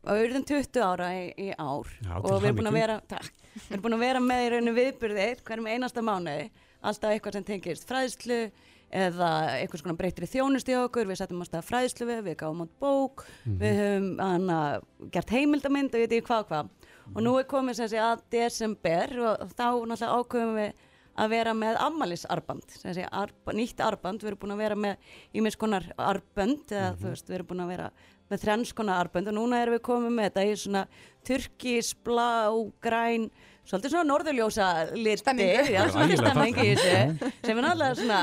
að 0.06 0.20
við 0.20 0.28
erum 0.28 0.46
20 0.50 0.86
ára 0.86 1.10
í, 1.16 1.26
í 1.36 1.48
ár. 1.56 1.90
Já, 2.04 2.14
og 2.20 2.38
við 2.38 2.48
erum 2.50 2.60
búin 2.60 2.70
að 2.70 2.78
vera 2.78 2.96
takk, 3.10 3.42
við 3.56 3.74
erum 3.74 3.84
búin 3.84 3.96
að 3.98 4.06
vera 4.06 4.22
með 4.22 4.44
í 4.44 4.48
rauninu 4.54 4.76
viðbyrðið 4.76 5.44
hverjum 5.48 5.68
einasta 5.72 6.06
mánuði. 6.06 6.48
Alltaf 6.86 7.12
eitthvað 7.12 7.38
sem 7.38 7.46
tengist 7.48 7.86
fræðslu 7.88 8.40
eða 8.96 9.30
eitthvað 9.56 9.82
svona 9.82 9.98
breytri 9.98 10.28
þjónust 10.30 10.70
í 10.70 10.76
okkur. 10.78 11.08
Við 11.10 11.20
setjum 11.20 11.42
að 11.42 11.50
stað 11.50 11.68
fræðslu 11.70 12.08
við, 12.10 12.24
við 12.28 12.36
gáum 12.42 12.62
átt 12.62 12.74
bók. 12.82 13.24
Við 13.44 13.80
höfum 13.80 14.10
hana, 14.22 14.58
gert 15.14 15.32
heimildamind 15.34 15.94
og 15.94 16.04
við 16.04 16.12
veitum 16.14 16.28
hvað 16.30 16.44
og 16.44 16.52
hvað. 16.52 16.74
Og 17.14 17.22
nú 17.22 17.36
er 17.40 17.48
komið 17.50 17.80
sem 17.80 17.90
sé 17.90 18.02
að 18.02 18.22
desember 18.34 19.16
og 19.22 19.48
þá 19.54 19.66
náttúrulega 19.66 20.20
ákveðum 20.20 20.60
við 20.60 20.84
að 21.16 21.32
vera 21.32 21.54
með 21.56 21.78
arba, 21.80 22.56
nýtt 23.56 23.80
arband, 23.80 24.20
við 24.20 24.30
erum 24.32 24.40
búin 24.42 24.54
að 24.56 24.62
vera 24.62 24.76
með 24.76 25.14
ímis 25.38 25.56
konar 25.56 25.86
arbönd 25.96 26.72
eða 26.72 26.92
þú 27.00 27.12
veist, 27.12 27.30
við 27.30 27.38
erum 27.38 27.50
búin 27.52 27.64
að 27.64 27.72
vera 27.72 27.86
með 28.30 28.40
þrenns 28.42 28.72
konar 28.74 29.04
arbönd 29.06 29.28
og 29.28 29.34
núna 29.36 29.60
erum 29.62 29.76
við 29.78 29.84
komið 29.86 30.14
með 30.16 30.28
þetta 30.30 30.44
í 30.46 30.56
svona 30.62 30.86
turkis, 31.26 31.92
blá, 32.06 32.50
græn 32.82 33.28
svolítið 33.66 33.90
svona 33.94 34.06
norðurljósa 34.10 34.66
liti 34.94 35.20
Stemmingu. 35.22 35.62
já, 35.74 35.84
svona 35.90 36.06
ægilega 36.06 36.30
stemming 36.30 36.56
í 36.56 36.74
fallegt. 36.76 37.22
þessu 37.22 37.46
sem 37.46 37.58
er 37.58 37.62
náttúrulega 37.66 37.96
svona, 38.00 38.20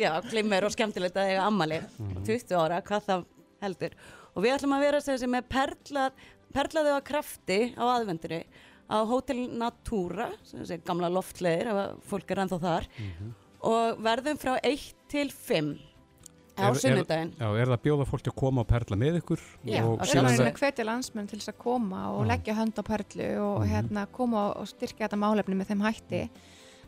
já, 0.00 0.12
glimmer 0.30 0.64
og 0.64 0.72
skemmtilegt 0.76 1.16
að 1.20 1.28
eiga 1.32 1.46
ammali, 1.46 1.80
Mhm. 1.98 2.24
20 2.24 2.56
ára 2.56 2.82
hvað 2.82 3.02
það 3.10 3.24
heldur 3.62 3.90
og 4.36 4.42
við 4.44 4.54
ætlum 4.56 4.76
að 4.76 4.80
vera 4.86 5.00
sem 5.00 5.16
sé 5.18 5.26
með 5.26 5.44
perlað 5.48 6.12
perlaðu 6.56 6.96
á 6.96 7.00
krafti 7.04 7.74
á 7.76 7.84
aðvenduri 7.96 8.44
á 8.88 8.96
Hotel 9.04 9.48
Natura 9.58 10.30
sem 10.44 10.60
sé 10.64 10.78
gamla 10.84 11.08
að 11.66 12.00
fólk 12.08 12.30
er 12.30 12.36
ennþá 12.44 12.60
þar 12.60 12.86
Mhm. 12.98 13.34
og 13.62 13.98
verðum 13.98 14.38
frá 14.38 14.58
1 14.62 14.94
til 15.08 15.28
5 15.28 15.78
á 16.56 16.72
sunnudaginn 16.74 17.32
Já, 17.38 17.46
er 17.60 17.66
það 17.66 17.76
að 17.76 17.84
bjóða 17.86 18.06
fólki 18.08 18.30
að 18.32 18.36
koma 18.40 18.60
og 18.64 18.68
perla 18.68 18.96
með 18.96 19.20
ykkur? 19.20 19.40
Já, 19.64 19.82
og 19.84 19.98
það- 20.00 20.40
að 20.46 20.60
hvetja 20.60 20.84
landsmenn 20.88 21.28
til 21.28 21.38
þess 21.38 21.52
að 21.52 21.58
koma 21.58 22.10
og 22.12 22.26
Já. 22.26 22.28
leggja 22.32 22.54
hönd 22.56 22.74
á 22.80 22.82
perlu 22.82 23.30
og 23.44 23.60
Mhm. 23.62 23.70
hérna 23.72 24.06
koma 24.12 24.52
og 24.56 24.66
styrkja 24.66 25.08
þetta 25.08 25.18
málefni 25.18 25.54
með 25.56 25.66
þeim 25.72 25.82
hætti 25.82 26.28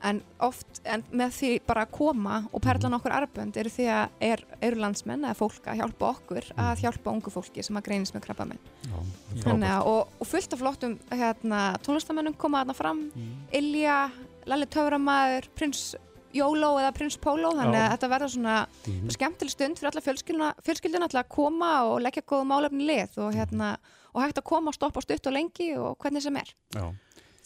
en 0.00 0.22
oft, 0.38 0.80
en 0.86 1.02
með 1.12 1.30
því 1.34 1.60
bara 1.66 1.84
að 1.84 1.90
koma 1.90 2.48
og 2.52 2.62
perlan 2.62 2.92
Mhm. 2.92 3.00
okkur 3.00 3.12
arbönd 3.18 3.56
eru 3.56 3.68
því 3.68 3.86
að 3.90 4.08
er, 4.20 4.38
eru 4.62 4.76
landsmenn 4.76 5.24
eða 5.26 5.34
fólk 5.36 5.64
að 5.66 5.76
hjálpa 5.80 6.14
okkur 6.14 6.44
að 6.54 6.76
Mhm. 6.76 6.82
hjálpa 6.82 7.10
ungu 7.12 7.30
fólki 7.34 7.64
sem 7.64 7.76
að 7.76 7.82
greinist 7.82 8.14
með 8.14 8.22
krabba 8.22 8.46
minn 8.46 8.58
Já, 8.84 9.42
Þannig 9.42 9.42
frábært. 9.42 9.82
að, 9.82 9.86
og, 9.86 10.08
og 10.20 10.26
fullt 10.26 10.52
af 10.52 10.58
flottum 10.60 10.98
hérna, 11.10 11.76
tónlistamennum 11.82 12.36
koma 12.38 12.64
þarna 12.64 12.74
fram 12.76 13.10
Ilja, 13.52 14.10
Lalli 14.46 14.66
Töframæður 14.66 15.48
Prins 15.56 15.94
Jóló 16.34 16.74
eða 16.78 16.92
Prins 16.94 17.16
Póló 17.16 17.52
þannig 17.56 17.78
Já. 17.78 17.84
að 17.88 17.92
þetta 17.94 18.10
verður 18.12 18.32
svona 18.34 18.56
Mhm. 18.86 19.10
skemmtileg 19.16 19.50
stund 19.50 19.78
fyrir 19.78 19.90
alla 19.92 20.00
fjölskylduna, 20.00 20.54
fjölskylduna 20.62 21.08
að 21.08 21.28
koma 21.28 21.70
og 21.88 22.00
leggja 22.02 22.22
góða 22.22 22.46
málefni 22.46 22.86
lið 22.86 23.18
og, 23.18 23.32
hérna, 23.34 23.76
og 24.14 24.22
hægt 24.22 24.38
að 24.38 24.44
koma 24.44 24.68
og 24.68 24.74
stoppa 24.74 25.00
stutt 25.00 25.26
og 25.26 25.32
lengi 25.32 25.76
og 25.76 25.96
hvernig 25.98 26.22
sem 26.22 26.36
er. 26.36 26.52
Já. 26.74 26.94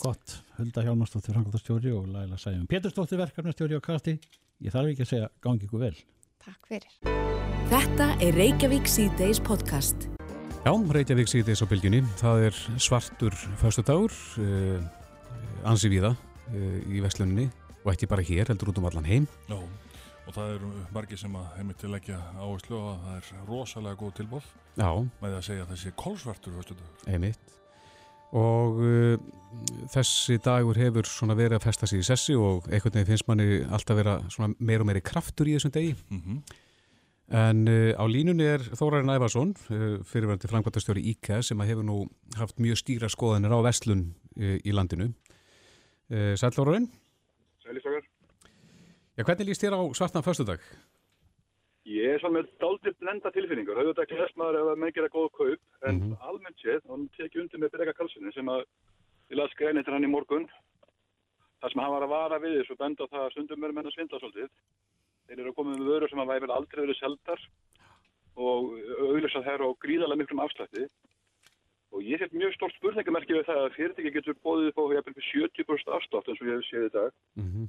Gott, 0.02 0.42
Hulda 0.58 0.82
Hjálmarsdóttir 0.82 1.32
Frankværtastjóri 1.32 1.92
og 1.96 2.08
Laila 2.08 2.34
Sæjum 2.36 2.66
Pétursdóttir 2.66 3.18
verkefnastjóri 3.22 3.76
á 3.78 3.80
Kasti 3.80 4.18
Ég 4.62 4.70
þarf 4.72 4.90
ekki 4.90 5.02
að 5.02 5.10
segja, 5.12 5.28
gangi 5.40 5.66
ykkur 5.68 5.78
vel 5.78 5.96
Takk 6.42 6.66
fyrir. 6.66 6.90
Þetta 7.70 8.06
er 8.20 8.34
Reykjavík 8.34 8.88
C-Days 8.90 9.38
podcast. 9.38 10.08
Já, 10.66 10.72
Reykjavík 10.74 11.30
síðdeis 11.30 11.62
á 11.62 11.66
bylgjunni. 11.70 12.02
Það 12.18 12.46
er 12.48 12.58
svartur 12.82 13.30
föstudagur, 13.60 14.10
uh, 14.42 14.82
ansi 15.70 15.88
víða 15.92 16.16
uh, 16.16 16.78
í 16.90 17.00
vestlunni 17.02 17.46
og 17.82 17.92
ekki 17.94 18.08
bara 18.10 18.26
hér, 18.26 18.50
heldur 18.52 18.72
út 18.72 18.78
um 18.80 18.88
allan 18.90 19.08
heim. 19.08 19.26
Já, 19.50 19.58
og 20.26 20.36
það 20.36 20.52
eru 20.56 20.72
margir 20.94 21.18
sem 21.20 21.34
að 21.38 21.48
heimilt 21.58 21.80
til 21.82 21.90
leggja 21.92 22.20
áherslu 22.38 22.78
og 22.78 23.00
það 23.06 23.16
er 23.18 23.48
rosalega 23.48 23.98
góð 23.98 24.14
tilbóð 24.20 24.46
Já, 24.78 24.90
með 25.22 25.38
að 25.38 25.46
segja 25.48 25.66
að 25.66 25.74
þessi 25.74 25.94
þetta. 26.70 26.90
einmitt. 27.10 27.58
Og 28.32 28.78
uh, 28.80 29.16
þessi 29.92 30.38
dagur 30.40 30.78
hefur 30.80 31.04
svona 31.04 31.36
verið 31.36 31.58
að 31.58 31.66
festa 31.66 31.88
sig 31.90 32.00
í 32.00 32.06
sessi 32.06 32.36
og 32.38 32.64
einhvern 32.70 32.94
veginn 32.94 33.10
finnst 33.10 33.28
manni 33.28 33.60
alltaf 33.68 33.98
vera 33.98 34.14
svona 34.32 34.54
meir 34.58 34.80
og 34.80 34.88
meiri 34.88 35.02
kraftur 35.04 35.50
í 35.50 35.58
þessum 35.58 35.74
degi. 35.74 35.96
Mm 36.10 36.42
En 37.32 37.68
uh, 37.68 37.94
á 37.96 38.04
línunni 38.04 38.44
er 38.44 38.60
Þórarinn 38.76 39.08
Ævarsson, 39.08 39.54
uh, 39.72 40.04
fyrirverandi 40.04 40.48
framkvæmtastjóri 40.50 41.00
IKEA 41.14 41.40
sem 41.42 41.60
að 41.60 41.70
hefur 41.70 41.86
nú 41.88 41.98
haft 42.36 42.58
mjög 42.60 42.76
stýra 42.76 43.08
skoðanir 43.08 43.54
á 43.56 43.64
vestlun 43.64 44.02
uh, 44.36 44.58
í 44.60 44.74
landinu. 44.74 45.14
Uh, 46.12 46.34
Sæll 46.36 46.52
Þórarinn? 46.52 46.90
Já, 49.22 49.26
hvernig 49.28 49.46
líst 49.46 49.62
þér 49.62 49.76
á 49.78 49.80
svartan 49.94 50.24
föstudag? 50.26 50.58
Ég 51.87 52.14
er 52.14 52.18
svona 52.18 52.40
með 52.40 52.48
dálítið 52.58 52.94
blenda 52.98 53.30
tilfinningur. 53.30 53.78
Auðvitað 53.78 54.08
glæst 54.11 54.35
maður 54.38 54.56
ef 54.58 54.70
að 54.72 54.80
menn 54.82 54.94
gera 54.96 55.11
góð 55.14 55.28
kaup, 55.37 55.61
en 55.87 55.94
Mhm. 55.94 56.16
almennt 56.26 56.58
séð, 56.58 56.80
og 56.87 56.90
hann 56.96 57.08
tekið 57.14 57.40
undir 57.42 57.58
með 57.62 57.70
Breka 57.70 57.92
Karlssoni 57.94 58.32
sem 58.35 58.46
að 58.46 58.64
ég 59.30 59.37
las 59.38 59.54
grein 59.54 59.78
eftir 59.78 59.92
hann 59.94 60.02
í 60.04 60.11
morgun, 60.11 60.48
þar 61.62 61.70
sem 61.70 61.80
hann 61.82 61.92
var 61.92 62.02
að 62.02 62.08
vara 62.08 62.38
við 62.40 62.58
þessu 62.58 62.72
og 62.72 62.78
benda 62.78 63.04
á 63.06 63.11
það 63.12 63.22
að 63.26 63.30
stundum 63.32 63.61
verður 63.62 63.74
menn 63.74 63.87
að 63.87 63.94
svindla 63.94 64.18
svolítið. 64.18 64.48
Þeir 65.28 65.38
eru 65.38 65.50
að 65.50 65.54
koma 65.54 65.76
með 65.76 65.87
vörur 65.87 66.11
sem 66.11 66.18
að 66.18 66.30
væri 66.32 66.40
vel 66.42 66.56
aldrei 66.56 66.80
verið 66.82 66.98
seldar 66.98 67.40
og 68.37 68.62
auðvitað 69.06 69.46
þær 69.46 69.62
á 69.62 69.68
gríðarlega 69.78 70.18
miklum 70.18 70.42
afslætti. 70.42 70.88
Og 71.92 72.00
ég 72.02 72.18
hef 72.18 72.32
mjög 72.32 72.54
stórt 72.56 72.74
spurningamerki 72.74 73.38
við 73.38 73.46
það 73.46 73.58
að 73.68 73.74
fyrirtæki 73.76 74.12
getur 74.14 74.35
bóðið 74.42 74.68
upp 74.72 74.78
á 74.82 74.85
jafnvel 74.98 75.14
fyrir 75.14 75.46
70% 75.46 75.94
afslátt 75.94 76.26
eins 76.26 76.40
og 76.42 76.48
ég 76.48 76.56
hef 76.58 76.66
séð 76.66 76.87
í 76.88 76.92
dag. 76.92 77.12
Mm 77.37 77.50
-hmm. 77.52 77.68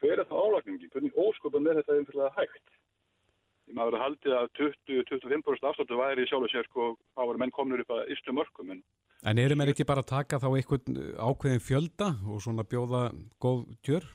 Hver 0.00 0.18
er 0.18 0.28
það 0.28 0.44
álagningi? 0.44 0.90
Hvernig 0.92 1.18
ósköpum 1.24 1.68
er 1.70 1.80
þetta 1.80 1.96
einfallega 1.98 2.30
hægt? 2.38 2.76
Ég 3.70 3.76
maður 3.78 3.98
að 3.98 4.04
haldið 4.04 4.36
að 4.36 4.48
20-25% 4.58 5.68
afsláttu 5.70 5.98
væri 6.00 6.24
í 6.24 6.30
sjálf 6.30 6.48
og 6.48 6.52
sér 6.52 6.66
sko, 6.66 6.86
þá 7.14 7.22
var 7.30 7.40
menn 7.42 7.54
komnur 7.54 7.84
upp 7.84 7.92
að 7.94 8.14
ystu 8.16 8.34
mörgum 8.34 8.74
en 8.76 8.82
En 9.20 9.36
eru 9.36 9.52
mér 9.52 9.68
ekki 9.74 9.84
bara 9.84 10.00
að 10.00 10.14
taka 10.14 10.38
þá 10.40 10.46
einhvern 10.48 10.96
uh, 10.96 11.28
ákveðin 11.28 11.60
fjölda 11.60 12.06
og 12.24 12.40
svona 12.40 12.64
bjóða 12.64 13.10
góð 13.36 13.66
kjör? 13.84 14.06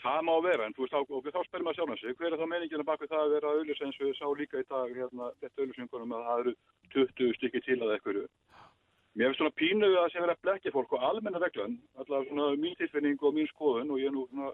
það 0.00 0.20
má 0.26 0.34
vera 0.44 0.66
en 0.66 0.74
þú 0.76 0.86
veist, 0.86 0.94
og 0.96 1.26
þá 1.28 1.40
spyrir 1.44 1.64
maður 1.66 1.78
sjálf 1.78 2.00
sig, 2.00 2.16
hver 2.18 2.32
er 2.32 2.40
þá 2.40 2.46
meiningina 2.48 2.86
bak 2.88 3.02
við 3.02 3.10
það 3.12 3.24
að 3.24 3.34
vera 3.34 3.52
auðlýs 3.54 3.82
eins 3.84 3.98
og 4.00 4.06
við 4.06 4.14
sá 4.16 4.26
líka 4.38 4.62
í 4.62 4.68
dag 4.70 4.94
hérna, 4.96 5.28
þetta 5.42 5.64
auðlýsingunum 5.64 6.14
að 6.16 6.26
það 6.28 6.42
eru 6.44 6.54
20 6.94 7.36
stykki 7.38 7.62
til 7.66 7.78
að 7.80 7.92
eitthvað 7.96 8.22
Mér 9.18 9.26
finnst 9.30 9.40
svona 9.40 9.58
pínu 9.58 9.86
að 9.90 9.96
það 9.98 10.10
sé 10.12 10.20
verið 10.22 10.36
að 10.36 10.42
blekja 10.46 10.72
fólk 10.74 10.92
og 10.94 11.02
almenna 11.08 11.40
reglan, 11.42 11.78
allavega 11.98 12.28
svona 12.30 12.56
mín 12.62 12.76
tilfinning 12.78 13.18
og 13.22 13.34
mín 13.34 13.48
skoðun 13.50 13.90
og 13.90 13.98
ég 13.98 14.06
er 14.10 14.14
nú 14.14 14.26
svona 14.30 14.52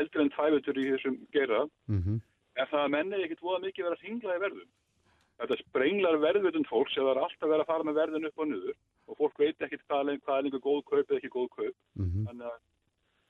eldri 0.00 0.22
en 0.24 0.30
tvæfutur 0.32 0.78
í 0.80 0.86
þessum 0.92 1.18
gera 1.32 1.66
Mm 1.88 2.00
-hmm. 2.02 2.20
er 2.56 2.66
það 2.72 2.84
að 2.84 2.90
menni 2.96 3.22
ekkit 3.24 3.40
voða 3.44 3.60
mikið 3.66 3.84
verið 3.84 3.98
að 3.98 4.02
hringla 4.02 4.36
í 4.36 4.42
verðum. 4.44 4.68
Þetta 5.42 5.56
sprenglar 5.58 6.16
verðvitund 6.22 6.66
fólks 6.68 6.96
eða 6.96 7.04
það 7.04 7.16
er 7.16 7.22
alltaf 7.24 7.48
verið 7.50 7.60
að 7.64 7.70
fara 7.72 7.84
með 7.84 7.98
verðin 8.00 8.26
upp 8.26 8.38
og 8.38 8.46
niður 8.48 8.74
og 9.08 9.16
fólk 9.16 9.38
veit 9.38 9.58
ekkit 9.62 9.82
hvað, 9.88 10.08
er- 10.08 10.20
er 10.28 10.44
einhver 10.44 10.60
góð 10.68 10.82
kaup 10.84 11.06
eða 11.10 11.16
ekki 11.18 11.28
góð 11.36 11.48
kaup. 11.56 11.76
Mm 11.96 12.26
Þannig 12.26 12.46
að 12.52 12.58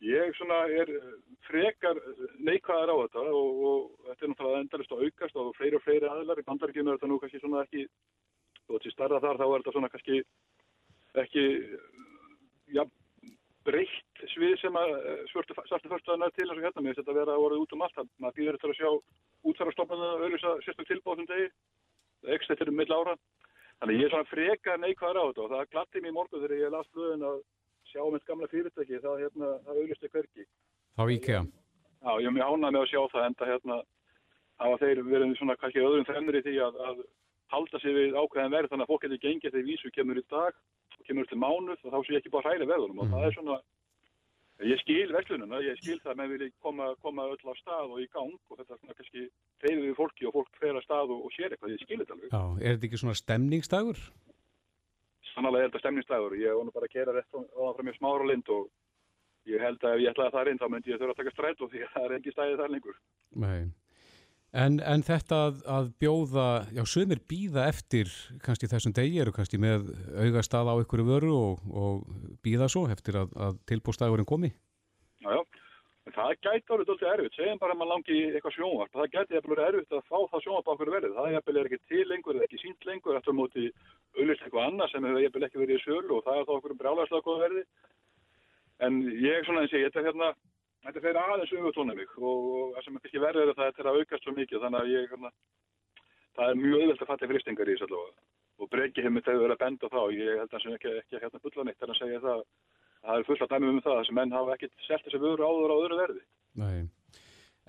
ég 0.03 0.35
svona 0.37 0.59
er 0.81 0.89
eh, 0.91 1.13
frekar 1.47 1.97
neikvæðar 2.39 2.91
á 2.91 2.97
þetta 3.03 3.21
og, 3.23 3.49
og 3.67 3.91
þetta 4.07 4.23
er 4.25 4.29
náttúrulega 4.31 4.61
endalist 4.61 4.93
að 4.93 5.03
aukast 5.07 5.37
og 5.37 5.55
fleiri 5.57 5.77
og 5.77 5.83
fleiri 5.83 6.07
aðlar 6.11 6.39
í 6.39 6.47
bandaríkjum 6.49 6.89
er 6.89 6.97
þetta 6.99 7.07
nú 7.11 7.19
kannski 7.19 7.41
svona 7.41 7.63
ekki, 7.65 7.87
þó 8.73 8.79
að 8.79 8.85
til 8.87 8.95
starra 8.95 9.21
þar 9.21 9.41
þá 9.41 9.47
er 9.47 9.63
þetta 9.63 9.77
svona 9.77 9.93
kannski 9.93 10.19
ekki, 11.23 11.45
ja, 12.73 12.87
breytt 13.67 14.25
svið 14.33 14.57
sem 14.63 14.79
að 14.79 14.95
eh, 14.97 15.23
svörtu, 15.31 15.57
svartu 15.69 15.91
fyrstaðan 15.93 16.27
er 16.27 16.35
til 16.35 16.49
eins 16.49 16.57
og 16.57 16.65
hérna. 16.65 16.85
Með 16.87 16.99
þetta 17.01 17.17
vera 17.19 17.37
að 17.37 17.45
voru 17.45 17.61
út 17.63 17.77
um 17.77 17.85
allt, 17.87 18.03
maður 18.19 18.39
býður 18.39 18.59
þetta 18.59 18.73
að 18.73 18.81
sjá 18.81 18.91
útfærastofnum 19.53 20.05
að 20.07 20.27
auðvisa 20.27 20.55
sérstök 20.67 20.91
tilbóðum 20.91 21.29
degi, 21.31 21.49
ekki 22.33 22.51
þetta 22.51 22.67
er 22.67 22.77
mill 22.81 22.93
ára, 22.95 23.17
þannig 23.81 23.95
að 23.95 24.01
ég 24.01 24.07
er 24.07 24.15
svona 24.15 24.31
frekar 24.31 24.83
neikvæðar 24.83 25.21
á 25.21 25.25
þetta 25.29 25.45
og 25.45 25.55
það 25.55 25.73
glatti 25.75 26.03
mér 26.03 26.13
í 26.13 26.17
morgun 26.19 26.45
þegar 26.45 26.59
ég 26.59 26.75
las 26.75 26.93
blöðin 26.95 27.27
að 27.29 27.41
sjá 27.93 28.05
mitt 28.15 28.29
gamla 28.29 28.51
fyrirtæki, 28.53 29.01
það, 29.03 29.25
hérna, 29.27 29.51
það 29.67 29.81
auðvisti 29.83 30.13
hverki. 30.13 30.47
Þá 30.97 31.05
IKEA. 31.17 31.43
Já, 32.03 32.13
ég 32.19 32.29
er 32.31 32.37
mjög 32.37 32.53
ánægð 32.53 32.73
með 32.73 32.83
að 32.83 32.91
sjá 32.93 33.03
það 33.13 33.27
enda 33.29 33.49
hérna 33.51 33.83
hafa 34.63 34.79
þeir 34.83 35.03
verið 35.07 35.35
svona 35.39 35.59
kannski 35.59 35.83
öðrum 35.83 36.07
fremur 36.07 36.39
í 36.39 36.43
því 36.47 36.55
að, 36.63 36.79
að 36.89 37.03
halda 37.53 37.81
sig 37.83 37.95
við 37.97 38.17
ákveðin 38.17 38.55
verð 38.55 38.73
þannig 38.73 38.87
að 38.87 38.93
fólk 38.93 39.05
getur 39.05 39.23
gengið 39.23 39.55
þegar 39.55 39.69
vísu 39.69 39.93
kemur 39.95 40.21
í 40.21 40.25
dag 40.33 40.59
og 40.99 41.07
kemur 41.09 41.29
til 41.29 41.39
mánuð 41.43 41.79
og 41.85 41.93
þá 41.93 41.99
sé 42.01 42.15
ég 42.15 42.21
ekki 42.23 42.33
bara 42.33 42.53
hræla 42.53 42.69
verðunum. 42.71 43.03
Og 43.03 43.13
það 43.13 43.27
er 43.29 43.37
svona 43.37 43.59
ég 44.63 44.83
skil 44.83 45.13
verslununa, 45.13 45.61
ég 45.65 45.79
skil 45.81 45.99
það 46.03 46.13
að 46.13 46.19
menn 46.21 46.33
vilja 46.33 46.51
koma, 46.63 46.91
koma 47.03 47.27
öll 47.33 47.51
á 47.51 47.55
stað 47.59 47.95
og 47.95 48.03
í 48.03 48.09
gang 48.13 48.35
og 48.37 48.59
þetta 48.61 48.77
er 48.77 48.81
svona 48.83 48.99
kannski 48.99 49.25
reyðið 49.65 49.89
við 49.89 49.97
fólki 49.99 50.29
og 50.29 50.37
fólk 50.37 50.61
fer 50.61 50.79
að 50.79 50.87
stað 50.87 51.15
og, 51.15 51.25
og 51.27 51.35
sér 51.35 51.51
eitthvað, 51.51 51.75
ég 51.75 51.83
skil 51.83 51.99
þetta 52.03 52.17
alveg. 52.17 52.31
Já, 52.31 52.43
er 52.63 52.77
þetta 52.77 52.89
ekki 52.89 53.03
svona 53.03 53.19
stemningsdagur? 53.19 54.05
Sannlega 55.33 55.65
er 55.65 55.73
þetta 55.73 55.83
stemningsdagur. 55.83 56.39
Ég 56.39 56.63
nú 56.63 56.75
bara 56.77 56.89
að 56.91 56.97
gera 56.97 57.17
rétt 57.17 57.37
á 57.37 57.41
frá 57.75 57.87
mér 57.89 57.99
smára 57.99 58.29
lind 58.29 58.55
og 58.55 58.71
ég 59.51 59.65
held 59.65 59.83
að 59.83 59.97
ef 59.97 60.05
ég 60.05 60.15
ætlaði 60.15 60.37
það 60.37 60.53
inn 60.53 60.63
þá 60.63 60.67
myndi 60.71 60.93
ég 60.93 61.03
þurfa 61.03 61.17
að 61.17 61.23
taka 61.23 61.35
stræt 61.35 61.65
og 61.65 61.73
því 61.73 61.87
að 61.87 61.95
það 61.97 62.09
er 62.09 62.19
ekki 62.21 62.37
stæðið 62.37 62.61
þar 62.63 62.77
lengur. 62.77 63.01
Nei 63.43 63.63
En, 64.53 64.83
en 64.85 65.01
þetta 65.01 65.37
að, 65.47 65.61
að 65.65 65.87
bjóða, 66.03 66.47
já, 66.77 66.83
sömur 66.85 67.23
býða 67.25 67.65
eftir 67.71 68.11
kannski 68.45 68.69
þessum 68.69 68.93
degi 68.93 69.23
eru 69.23 69.33
kannski 69.33 69.57
með 69.61 69.87
augast 70.27 70.53
að 70.53 70.69
á 70.69 70.75
ykkur 70.83 71.03
vöru 71.09 71.33
og, 71.33 71.63
og 71.73 72.03
býða 72.45 72.69
svo 72.69 72.85
eftir 72.93 73.17
að, 73.23 73.33
að 73.33 73.57
tilbústagurinn 73.71 74.29
komi? 74.29 74.51
Já, 75.25 75.33
já, 75.33 75.41
það 76.13 76.35
gæti 76.45 76.69
árið 76.69 76.85
doldið 76.91 77.11
erfitt, 77.15 77.39
segjum 77.39 77.63
bara 77.65 77.73
að 77.73 77.81
maður 77.81 77.93
langi 77.95 78.21
eitthvað 78.29 78.57
sjónvarp, 78.59 78.93
það 78.93 79.11
gæti 79.17 79.41
eftir 79.41 79.65
erfitt 79.71 79.97
að 79.97 80.07
fá 80.13 80.19
það 80.21 80.45
sjónvarp 80.45 80.69
á 80.69 80.73
okkur 80.77 80.95
verið, 80.99 81.17
það 81.17 81.31
er 81.31 81.41
eftir 81.41 81.63
ekki 81.65 81.83
til 81.89 82.05
lengur 82.13 82.37
eða 82.37 82.49
ekki 82.51 82.63
sínt 82.67 82.89
lengur 82.91 83.21
eftir 83.23 83.39
móti 83.41 83.69
auðvist 84.21 84.45
eitthvað 84.45 84.69
annað 84.69 84.93
sem 84.93 85.09
hefur 85.09 85.29
eftir 85.31 85.49
ekki 85.49 85.65
verið 85.65 85.81
í 85.81 85.85
sölu 85.87 86.19
og 86.19 86.25
það 86.29 86.43
er 86.43 86.49
þá 86.51 86.57
okkur 86.59 86.81
brjálæslega 86.83 87.25
góð 87.31 87.45
verði, 87.47 87.69
en 88.85 89.05
ég 89.17 89.47
svona 89.49 89.65
eins 89.65 89.73
og 89.73 89.81
ég, 89.81 90.37
þetta 90.83 90.93
hérna, 90.93 91.05
fer 91.07 91.21
aðeins 91.23 91.55
auðvitað 91.57 91.97
mig 91.97 92.15
og 92.19 92.77
það 92.77 92.85
sem 92.87 92.99
er 92.99 93.09
ekki 93.09 93.25
verður 93.25 93.43
er 93.43 93.55
að 93.55 93.65
þetta 93.65 93.83
er 93.83 93.91
að 93.91 93.99
aukast 94.01 94.27
svo 94.27 94.37
mikið 94.37 94.65
þannig 94.67 94.83
að 94.83 94.93
ég, 94.93 95.17
hana, 95.17 95.33
það 96.39 96.53
er 96.53 96.63
mjög 96.63 96.79
auðvitað 96.83 97.07
að 97.07 97.13
fatta 97.13 97.33
fristingar 97.33 97.71
í 97.71 97.77
þessu 97.77 97.89
allavega 97.89 98.31
og 98.63 98.71
breyki 98.71 99.03
hefur 99.03 99.19
þetta 99.19 99.41
verið 99.43 99.57
að 99.57 99.63
benda 99.65 99.93
þá, 99.93 100.03
ég 100.15 100.39
held 100.39 100.47
að 100.47 100.53
það 100.53 100.65
sem 100.65 100.77
ekki, 100.77 100.95
ekki 101.03 101.23
hérna 101.23 101.43
fulla 101.43 101.67
neitt 101.67 101.83
er 101.83 101.93
að 101.93 102.01
segja 102.03 102.23
það 102.23 102.43
það 103.03 103.19
er 103.21 103.29
fullt 103.29 103.45
að 103.45 103.55
dæmi 103.55 103.71
um 103.71 103.85
það 103.85 104.03
sem 104.07 104.19
menn 104.19 104.35
hafa 104.35 104.57
ekkert 104.57 104.85
selt 104.87 105.07
þessi 105.07 105.23
vöru 105.23 105.47
áður 105.47 105.75
á 105.75 105.77
öðru 105.77 105.99
verði. 106.03 106.25
Nei. 106.63 106.83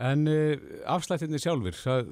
En 0.04 0.26
uh, 0.26 0.54
afslættinni 0.90 1.38
sjálfur, 1.38 1.76
það, 1.78 2.08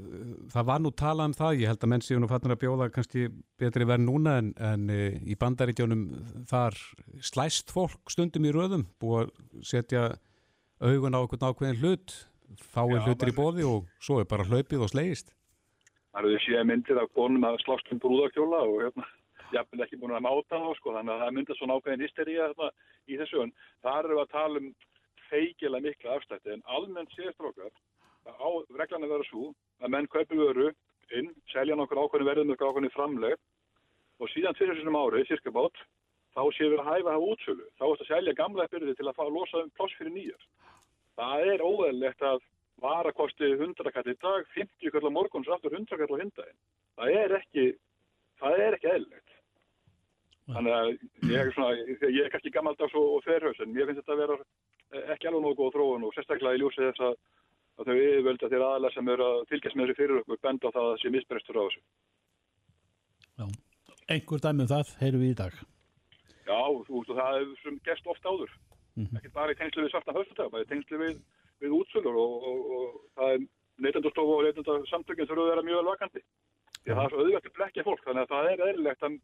það 0.53 0.65
var 0.69 0.81
nú 0.83 0.91
talað 0.93 1.31
um 1.31 1.37
það, 1.37 1.61
ég 1.63 1.71
held 1.71 1.85
að 1.85 1.91
menn 1.93 2.03
séu 2.05 2.19
nú 2.21 2.29
fattur 2.29 2.53
að 2.53 2.59
bjóða 2.61 2.89
kannski 2.93 3.23
betri 3.61 3.87
verð 3.89 4.05
núna 4.05 4.35
en, 4.41 4.51
en 4.61 4.83
uh, 4.93 5.15
í 5.25 5.37
bandaríkjónum 5.41 6.03
þar 6.49 6.77
slæst 7.25 7.73
fólk 7.73 8.13
stundum 8.13 8.45
í 8.45 8.53
röðum, 8.53 8.85
búið 9.01 9.23
að 9.23 9.65
setja 9.65 10.03
augun 10.81 11.13
á 11.13 11.21
einhvern 11.21 11.45
ákveðin 11.45 11.79
hlut, 11.81 12.13
fáið 12.73 13.05
hlutir 13.05 13.31
í 13.31 13.37
bóði 13.37 13.65
og 13.69 13.89
svo 14.01 14.19
er 14.21 14.29
bara 14.29 14.47
hlaupið 14.47 14.85
og 14.85 14.91
slegist. 14.91 15.33
Það 16.11 16.21
eru 16.21 16.31
því 16.31 16.39
séð 16.45 16.63
myndir 16.67 16.99
af 16.99 17.11
konum 17.15 17.45
að 17.47 17.59
slást 17.63 17.91
um 17.93 18.01
brúðarkjóla 18.03 18.61
og 18.67 18.81
hérna, 18.83 19.05
jafnvel 19.53 19.85
ekki 19.85 19.99
búin 20.01 20.15
að 20.17 20.25
máta 20.25 20.59
þá, 20.59 20.71
sko, 20.79 20.95
þannig 20.97 21.13
að 21.13 21.23
það 21.23 21.35
myndir 21.37 21.59
svona 21.59 21.77
ákveðin 21.77 22.05
hysteríja 22.05 22.49
hérna, 22.49 22.71
í 23.07 23.19
þessu, 23.21 23.45
en 23.45 23.53
þar 23.85 24.09
eru 24.09 24.19
að 24.23 24.33
tala 24.33 24.61
um 24.61 24.73
feikilega 25.29 25.85
mikla 25.85 26.17
afstætti, 26.17 26.55
en 26.57 26.65
almennt 26.75 27.15
séðstrókar, 27.15 27.71
á 28.27 28.49
reglan 28.77 29.05
að 29.07 29.13
vera 29.15 29.29
svo 29.29 29.47
að 29.81 29.93
menn 29.95 30.09
kaupi 30.11 30.37
vöru 30.39 30.67
inn, 31.15 31.31
selja 31.53 31.77
nokkur 31.77 32.01
ákveðin 32.03 32.29
verðum 32.31 32.51
með 32.51 32.65
ákveðin 32.65 32.95
framleg 32.95 33.37
og 34.21 34.29
síðan 34.33 34.57
fyrir 34.59 34.77
þessum 34.77 34.99
ári, 34.99 35.23
cirka 35.29 35.53
bát, 35.55 35.77
þá 36.35 36.43
séu 36.55 36.71
við 36.71 36.81
að 36.81 36.89
hæfa 36.91 37.09
að 37.09 37.15
hafa 37.15 37.31
útsölu. 37.33 37.65
Þá 37.79 37.85
er 37.85 37.91
þetta 37.91 38.05
að 38.05 38.11
selja 38.11 38.37
gamla 38.37 38.67
byrði 38.71 38.97
til 38.97 39.07
að 39.07 39.17
fá 39.17 39.23
að 39.25 39.33
losa 39.37 39.63
um 39.63 39.71
pláss 39.77 39.97
fyrir 39.99 40.13
nýjar. 40.15 40.45
Það 41.21 41.51
er 41.53 41.61
óæðilegt 41.61 42.23
að 42.25 42.39
vara 42.81 43.11
kosti 43.13 43.51
100 43.53 43.93
kall 43.93 44.09
í 44.09 44.17
dag, 44.23 44.47
50 44.55 44.93
kall 44.93 45.05
á 45.05 45.11
morguns, 45.13 45.49
aftur 45.53 45.75
100 45.77 45.99
kall 45.99 46.17
á 46.17 46.21
hindaginn. 46.21 46.57
Það 46.97 47.17
er 47.19 47.35
ekki, 47.37 47.65
það 48.41 48.63
er 48.65 48.77
ekki 48.77 48.89
eðlilegt. 48.95 49.35
Þannig 50.51 50.73
að 50.75 50.87
ég 51.29 51.35
er, 51.37 51.51
svona, 51.55 51.75
ég 51.77 52.23
er 52.25 52.31
kannski 52.33 52.51
gammaldags 52.55 52.95
og, 52.97 53.11
og 53.17 53.21
ferhaus, 53.27 53.59
en 53.61 53.75
ég 53.77 53.87
finnst 53.87 54.01
þetta 54.01 54.15
að 54.17 54.23
vera 54.23 54.39
ekki 55.13 55.29
alveg 55.29 55.45
nógu 55.45 55.59
góð 55.59 55.75
þróun 55.75 56.07
og 56.07 56.15
sérstaklega 56.15 56.57
í 56.57 56.61
ljósið 56.63 56.87
þess 56.89 57.03
að, 57.07 57.19
að 57.77 57.91
þau 57.91 57.99
yfirvölda 57.99 58.49
þeirra 58.51 58.71
aðalega 58.71 58.95
sem 58.95 59.11
eru 59.13 59.27
að 59.27 59.43
fylgjast 59.51 59.77
með 59.77 59.91
þessu 59.91 59.99
fyrir 60.01 60.23
okkur 60.23 60.41
benda 60.47 60.67
á 60.67 60.73
það 60.73 60.81
að 60.81 60.89
það 60.89 61.03
sé 61.03 61.13
misbrestur 61.13 61.61
á 61.61 61.63
þessu. 61.67 61.83
Já, 63.37 63.45
einhver 64.15 64.43
dæmi 64.43 64.65
um 64.65 64.71
það 64.73 64.91
heyrum 65.05 65.23
við 65.23 65.31
í 65.31 65.39
dag. 65.43 65.61
Já, 66.49 66.59
þú 66.89 66.97
veist 66.97 67.13
og 67.13 67.21
það 67.21 67.39
er 67.39 67.55
sem 67.61 67.79
gerst 67.85 68.11
ofta 68.11 68.33
áður. 68.33 68.57
Mm 68.95 69.05
-hmm. 69.05 69.17
Ekki 69.17 69.33
bara 69.33 69.53
í 69.53 69.59
tengslu 69.59 69.83
við 69.83 69.91
svarta 69.93 70.15
höfstutag, 70.15 70.51
bara 70.51 70.63
í 70.63 70.69
tengslu 70.71 70.97
við, 70.97 71.19
við 71.63 71.75
útsölur 71.79 72.15
og, 72.23 72.33
og, 72.49 72.59
og 72.75 72.87
það 73.15 73.33
er 73.33 73.45
neytandarstofu 73.85 74.33
og 74.37 74.43
neytandarsamtökinn 74.45 75.29
þurfa 75.29 75.45
að 75.45 75.51
vera 75.53 75.67
mjög 75.69 75.85
vakandi. 75.91 76.21
Því 76.81 76.91
að 76.91 76.97
það 76.97 77.05
er 77.05 77.11
svo 77.11 77.21
auðvitað 77.21 77.55
blekja 77.57 77.87
fólk, 77.87 78.03
þannig 78.05 78.23
að 78.23 78.31
það 78.33 78.51
er 78.51 78.63
eðlilegt 78.67 79.03
að 79.07 79.17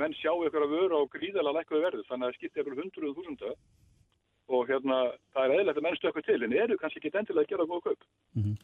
menn 0.00 0.14
sjá 0.14 0.32
ykkur 0.46 0.64
að 0.64 0.74
vöru 0.76 1.00
á 1.00 1.02
gríðala 1.14 1.54
lækkuðu 1.56 1.84
verðu, 1.84 2.02
þannig 2.08 2.26
að 2.26 2.30
það 2.30 2.38
skiptir 2.38 2.62
ykkur 2.62 2.80
hundruðu 2.80 3.16
þúsunda 3.18 3.54
og 4.50 4.68
hérna 4.70 4.98
það 5.34 5.44
er 5.44 5.54
eðlilegt 5.54 5.80
að 5.80 5.86
menn 5.86 5.98
stökku 5.98 6.22
til, 6.26 6.42
en 6.42 6.52
eru 6.64 6.78
kannski 6.78 7.00
ekki 7.00 7.18
endilega 7.18 7.46
að 7.46 7.50
gera 7.52 7.70
góða 7.70 7.84
kaup. 7.88 8.04
Mm 8.34 8.42
-hmm. 8.42 8.56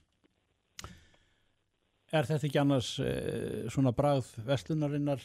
Er 2.14 2.28
þetta 2.28 2.46
ekki 2.46 2.60
annars 2.62 2.90
eh, 3.02 3.66
svona 3.68 3.92
brað 3.92 4.30
vestlunarinnar 4.46 5.22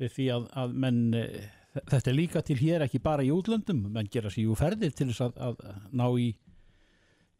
við 0.00 0.10
því 0.16 0.26
að, 0.34 0.48
að 0.62 0.74
menn 0.84 1.14
eh, 1.14 1.46
þetta 1.82 2.10
er 2.10 2.16
líka 2.16 2.42
til 2.46 2.58
hér 2.60 2.86
ekki 2.86 3.02
bara 3.02 3.24
í 3.26 3.32
útlöndum. 3.34 3.86
Menn 3.92 4.10
gera 4.12 4.32
sér 4.32 4.46
jú 4.46 4.56
ferðir 4.58 4.94
til 4.96 5.10
þess 5.10 5.26
að, 5.28 5.40
að 5.48 5.86
ná 5.96 6.06
í, 6.20 6.28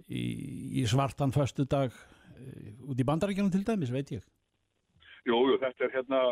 í, 0.08 0.24
í 0.82 0.86
svartan 0.90 1.34
föstu 1.34 1.66
dag 1.68 1.94
út 2.86 3.00
í 3.00 3.06
bandaríkjanum 3.06 3.52
til 3.52 3.64
dæmis, 3.66 3.92
veit 3.92 4.12
ég. 4.14 4.24
Jú, 5.26 5.38
jú, 5.50 5.56
þetta 5.62 5.86
er 5.86 5.94
hérna 5.94 6.22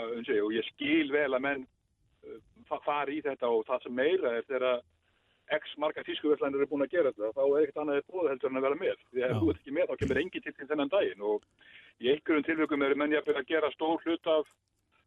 og 0.44 0.52
ég 0.54 0.66
skil 0.72 1.08
vel 1.10 1.30
að 1.34 1.42
menn 1.42 1.62
uh, 1.64 2.76
fari 2.84 3.18
í 3.18 3.24
þetta 3.24 3.50
og 3.50 3.64
það 3.68 3.86
sem 3.86 3.96
meira 3.98 4.34
er 4.38 4.44
þegar 4.50 4.82
x 5.54 5.74
marga 5.82 6.04
tískuverðlænir 6.06 6.64
er 6.64 6.68
búin 6.70 6.84
að 6.84 6.94
gera 6.94 7.10
þetta, 7.12 7.32
þá 7.36 7.42
er 7.44 7.64
ekkert 7.64 7.80
annað 7.82 8.04
búið 8.12 8.28
heldur 8.32 8.50
en 8.50 8.60
að 8.60 8.66
vera 8.66 8.78
með, 8.80 9.02
því 9.10 9.24
að 9.24 9.34
þú 9.40 9.48
ert 9.50 9.58
ekki 9.60 9.74
með 9.76 9.90
þá 9.90 9.98
kemur 10.02 10.20
engi 10.22 10.42
til 10.44 10.54
þennan 10.60 10.92
daginn. 10.94 11.26
Og 11.32 11.48
í 12.00 12.12
einhverjum 12.12 12.46
tilvægum 12.46 12.86
eru 12.86 13.00
menn 13.00 13.16
ég 13.16 13.28
að 13.34 13.50
gera 13.50 13.72
stór 13.74 14.06
hlut 14.06 14.30
af 14.32 14.48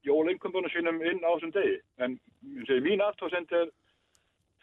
jólengundunum 0.07 0.71
sínum 0.73 1.03
inn 1.03 1.21
á 1.23 1.29
þessum 1.33 1.53
degi. 1.55 1.75
En 2.03 2.15
segi, 2.69 2.83
mín 2.85 3.03
aftóðsend 3.05 3.53
er 3.57 3.69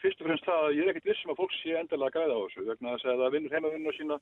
fyrst 0.02 0.20
og 0.20 0.28
fremst 0.28 0.48
það 0.48 0.64
að 0.64 0.74
ég 0.78 0.88
er 0.88 0.92
ekkert 0.92 1.11
vissum 1.11 1.33
að 1.33 1.40
fólk 1.42 1.54
sé 1.59 1.76
endilega 1.78 2.11
að 2.11 2.16
græða 2.16 2.35
á 2.37 2.42
þessu. 2.44 2.66
Vegna 2.70 2.96
þess 2.96 3.11
að 3.12 3.22
það 3.22 3.37
vinnur 3.37 3.54
heimavinnuna 3.57 3.94
sína, 3.98 4.18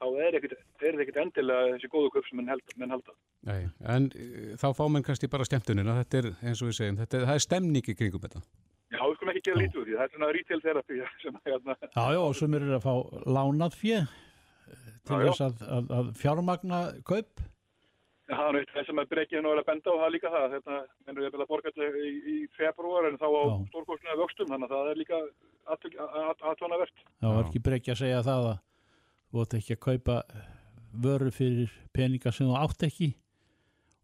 þá 0.00 0.06
er 0.08 0.38
þetta 0.38 1.04
ekkert 1.04 1.20
endilega 1.24 1.74
þessi 1.74 1.92
góðu 1.92 2.14
köp 2.14 2.30
sem 2.30 2.40
menn, 2.40 2.50
held, 2.50 2.74
menn 2.80 2.94
halda. 2.96 3.14
Nei, 3.50 3.60
en 3.94 4.08
uh, 4.10 4.48
þá 4.62 4.66
fá 4.78 4.82
menn 4.88 5.06
kannski 5.06 5.30
bara 5.32 5.46
stemtunina. 5.46 6.00
Þetta 6.02 6.22
er, 6.22 6.32
eins 6.42 6.64
og 6.64 6.72
við 6.72 6.80
segjum, 6.80 6.98
þetta 7.04 7.20
er, 7.20 7.28
það 7.30 7.38
er 7.38 7.46
stemningi 7.46 7.96
kringum 7.98 8.24
þetta. 8.26 8.42
Já, 8.90 9.04
við 9.04 9.14
skulum 9.18 9.30
ekki 9.32 9.44
gera 9.46 9.60
lítið 9.60 9.80
úr 9.80 9.86
því. 9.86 9.96
Það 9.98 10.04
er 10.06 10.14
svona 10.16 10.32
retail 10.34 10.64
therapy 10.64 11.00
sem 11.22 11.38
að 11.38 11.52
hérna. 11.52 11.78
Já, 11.86 12.04
já, 12.16 12.20
og 12.24 12.34
sem 12.40 12.58
eru 12.58 12.74
að 12.74 12.88
fá 12.88 12.94
lánað 13.38 13.78
fjö 13.78 14.02
til 15.06 15.22
þess 15.26 15.44
að, 15.46 15.62
að, 15.78 15.94
að 15.98 16.10
fjármagna 16.18 16.80
kaup. 17.06 17.44
Það 18.30 18.48
er 18.48 18.58
eitt 18.60 18.86
sem 18.86 18.94
nú 19.42 19.50
er 19.50 19.60
að 19.60 19.66
benda 19.66 19.90
og 19.90 20.00
það 20.00 20.06
er 20.06 20.14
líka 20.14 20.30
það. 20.30 20.44
Þetta 20.54 20.78
mennur 21.06 21.24
ég 21.24 21.36
að 21.36 21.48
borga 21.50 21.72
þetta 21.72 22.02
í, 22.06 22.10
í 22.30 22.36
februar 22.54 23.08
en 23.08 23.18
þá 23.18 23.26
á 23.26 23.42
stórkostinu 23.72 24.12
af 24.12 24.20
vöxtum 24.20 24.50
þannig 24.52 24.70
að 24.70 24.74
það 24.76 24.90
er 24.90 25.00
líka 25.00 25.20
aðtónavert. 26.50 27.06
Það 27.20 27.36
var 27.36 27.48
ekki 27.48 27.64
breykið 27.66 27.94
að 27.94 28.02
segja 28.02 28.20
það 28.26 28.50
að 28.50 28.58
þú 29.30 29.44
ætti 29.44 29.60
ekki 29.60 29.76
að 29.76 29.82
kaupa 29.86 30.18
vöru 31.06 31.32
fyrir 31.34 31.72
peninga 31.94 32.34
sem 32.34 32.50
þú 32.50 32.58
átt 32.58 32.84
ekki 32.86 33.14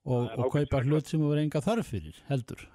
og, 0.07 0.31
og 0.39 0.51
kaupa 0.55 0.83
hlut 0.87 1.11
sem 1.11 1.23
þú 1.23 1.31
verið 1.33 1.47
enga 1.47 1.63
þarf 1.65 1.93
fyrir 1.93 2.19
heldur. 2.31 2.67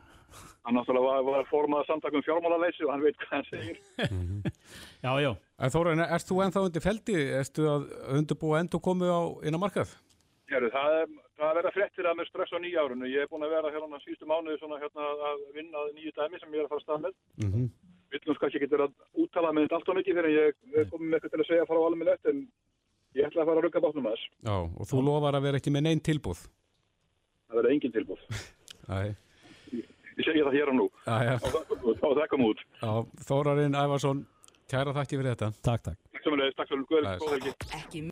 Hann 0.62 0.78
náttúrulega 0.78 1.08
var, 1.10 1.24
var 1.26 1.48
formað 1.50 1.88
samtakum 1.90 2.24
fjármálarleysi 2.24 2.86
og 2.86 2.92
hann 2.94 3.04
veit 3.04 3.18
hvað 3.18 3.32
hann 3.34 3.48
segir. 3.50 3.80
já, 5.06 5.12
já. 5.26 5.32
Þóra, 5.74 5.96
erst 6.06 6.30
þú 6.30 6.38
ennþá 6.46 6.64
undir 6.68 6.84
feldi? 6.86 7.18
Erstu 7.40 7.66
að 7.72 7.88
undirbúa 8.20 8.62
endur 8.62 8.84
komið 8.84 9.10
á 9.10 9.22
innan 9.50 9.64
markað? 9.64 9.96
Heru, 10.52 10.68
það 10.74 10.94
er, 10.98 11.12
er 11.40 11.54
verið 11.56 11.70
að 11.70 11.76
frettir 11.78 12.08
að 12.10 12.18
með 12.20 12.28
stress 12.28 12.52
á 12.52 12.60
nýja 12.60 12.84
árunni. 12.84 13.12
Ég 13.12 13.24
er 13.24 13.30
búin 13.32 13.46
að 13.46 13.54
vera 13.56 13.72
hérna 13.72 14.00
síðustu 14.04 14.28
mánuði 14.28 14.58
svona 14.60 14.80
hérna 14.82 15.06
að 15.30 15.46
vinna 15.56 15.84
nýju 15.96 16.12
dæmi 16.18 16.42
sem 16.42 16.58
ég 16.58 16.60
er 16.60 16.68
að 16.68 16.74
fara 16.74 16.82
að 16.82 16.86
stað 16.86 17.06
með. 17.06 17.14
Mm 17.40 17.52
-hmm. 17.54 17.70
Villum 18.12 18.36
sko 18.36 18.48
ekki 18.50 18.62
getur 18.66 18.84
að 18.86 18.92
úttala 19.24 19.54
með 19.56 19.64
þetta 19.64 19.78
allt 19.80 19.92
og 19.92 19.98
mikið 20.00 20.18
fyrir 20.20 20.30
en 20.30 20.36
ég 20.36 20.46
er 20.82 20.90
komið 20.92 21.08
með 21.08 21.16
eitthvað 21.16 21.32
til 21.32 21.42
að 21.42 21.50
segja 21.50 21.64
að 21.64 21.70
fara 21.72 21.80
á 21.80 21.88
alveg 21.88 22.08
lett 22.10 22.26
en 22.32 22.38
ég 23.16 23.28
ætla 23.28 23.42
að 23.42 23.48
fara 23.48 23.58
að 23.62 23.66
rugga 23.66 23.84
bátnum 23.86 24.10
að 24.10 24.16
þess. 24.18 24.26
Já, 24.50 24.56
og 24.60 24.86
þú 24.92 24.98
lofar 25.08 25.38
að 25.40 25.46
vera 25.48 25.58
ekki 25.62 25.72
með 25.72 25.86
neinn 25.88 26.04
tilbúð? 26.04 26.40
Það 27.48 27.56
verður 27.56 27.72
engin 27.72 27.96
tilbúð. 27.96 28.20
Æ. 28.92 29.16
Ég 29.72 30.24
segi 30.28 30.44
það 30.44 30.58
hér 30.60 30.70
og 30.74 30.76
nú. 30.76 30.88
Já, 31.08 31.16
já. 31.24 31.36
Og 31.80 32.14
það 32.20 32.28
kom 32.28 32.44
út. 32.52 32.60
Já, 32.84 32.92
Þórarinn 33.24 33.80
Ævarsson, 33.80 34.26
kæra 34.68 34.92
þakki 35.00 35.16
fyrir 35.16 35.32
þetta. 35.32 35.52
Takk, 35.64 35.82
takk. 35.88 36.00
Takk 37.72 37.96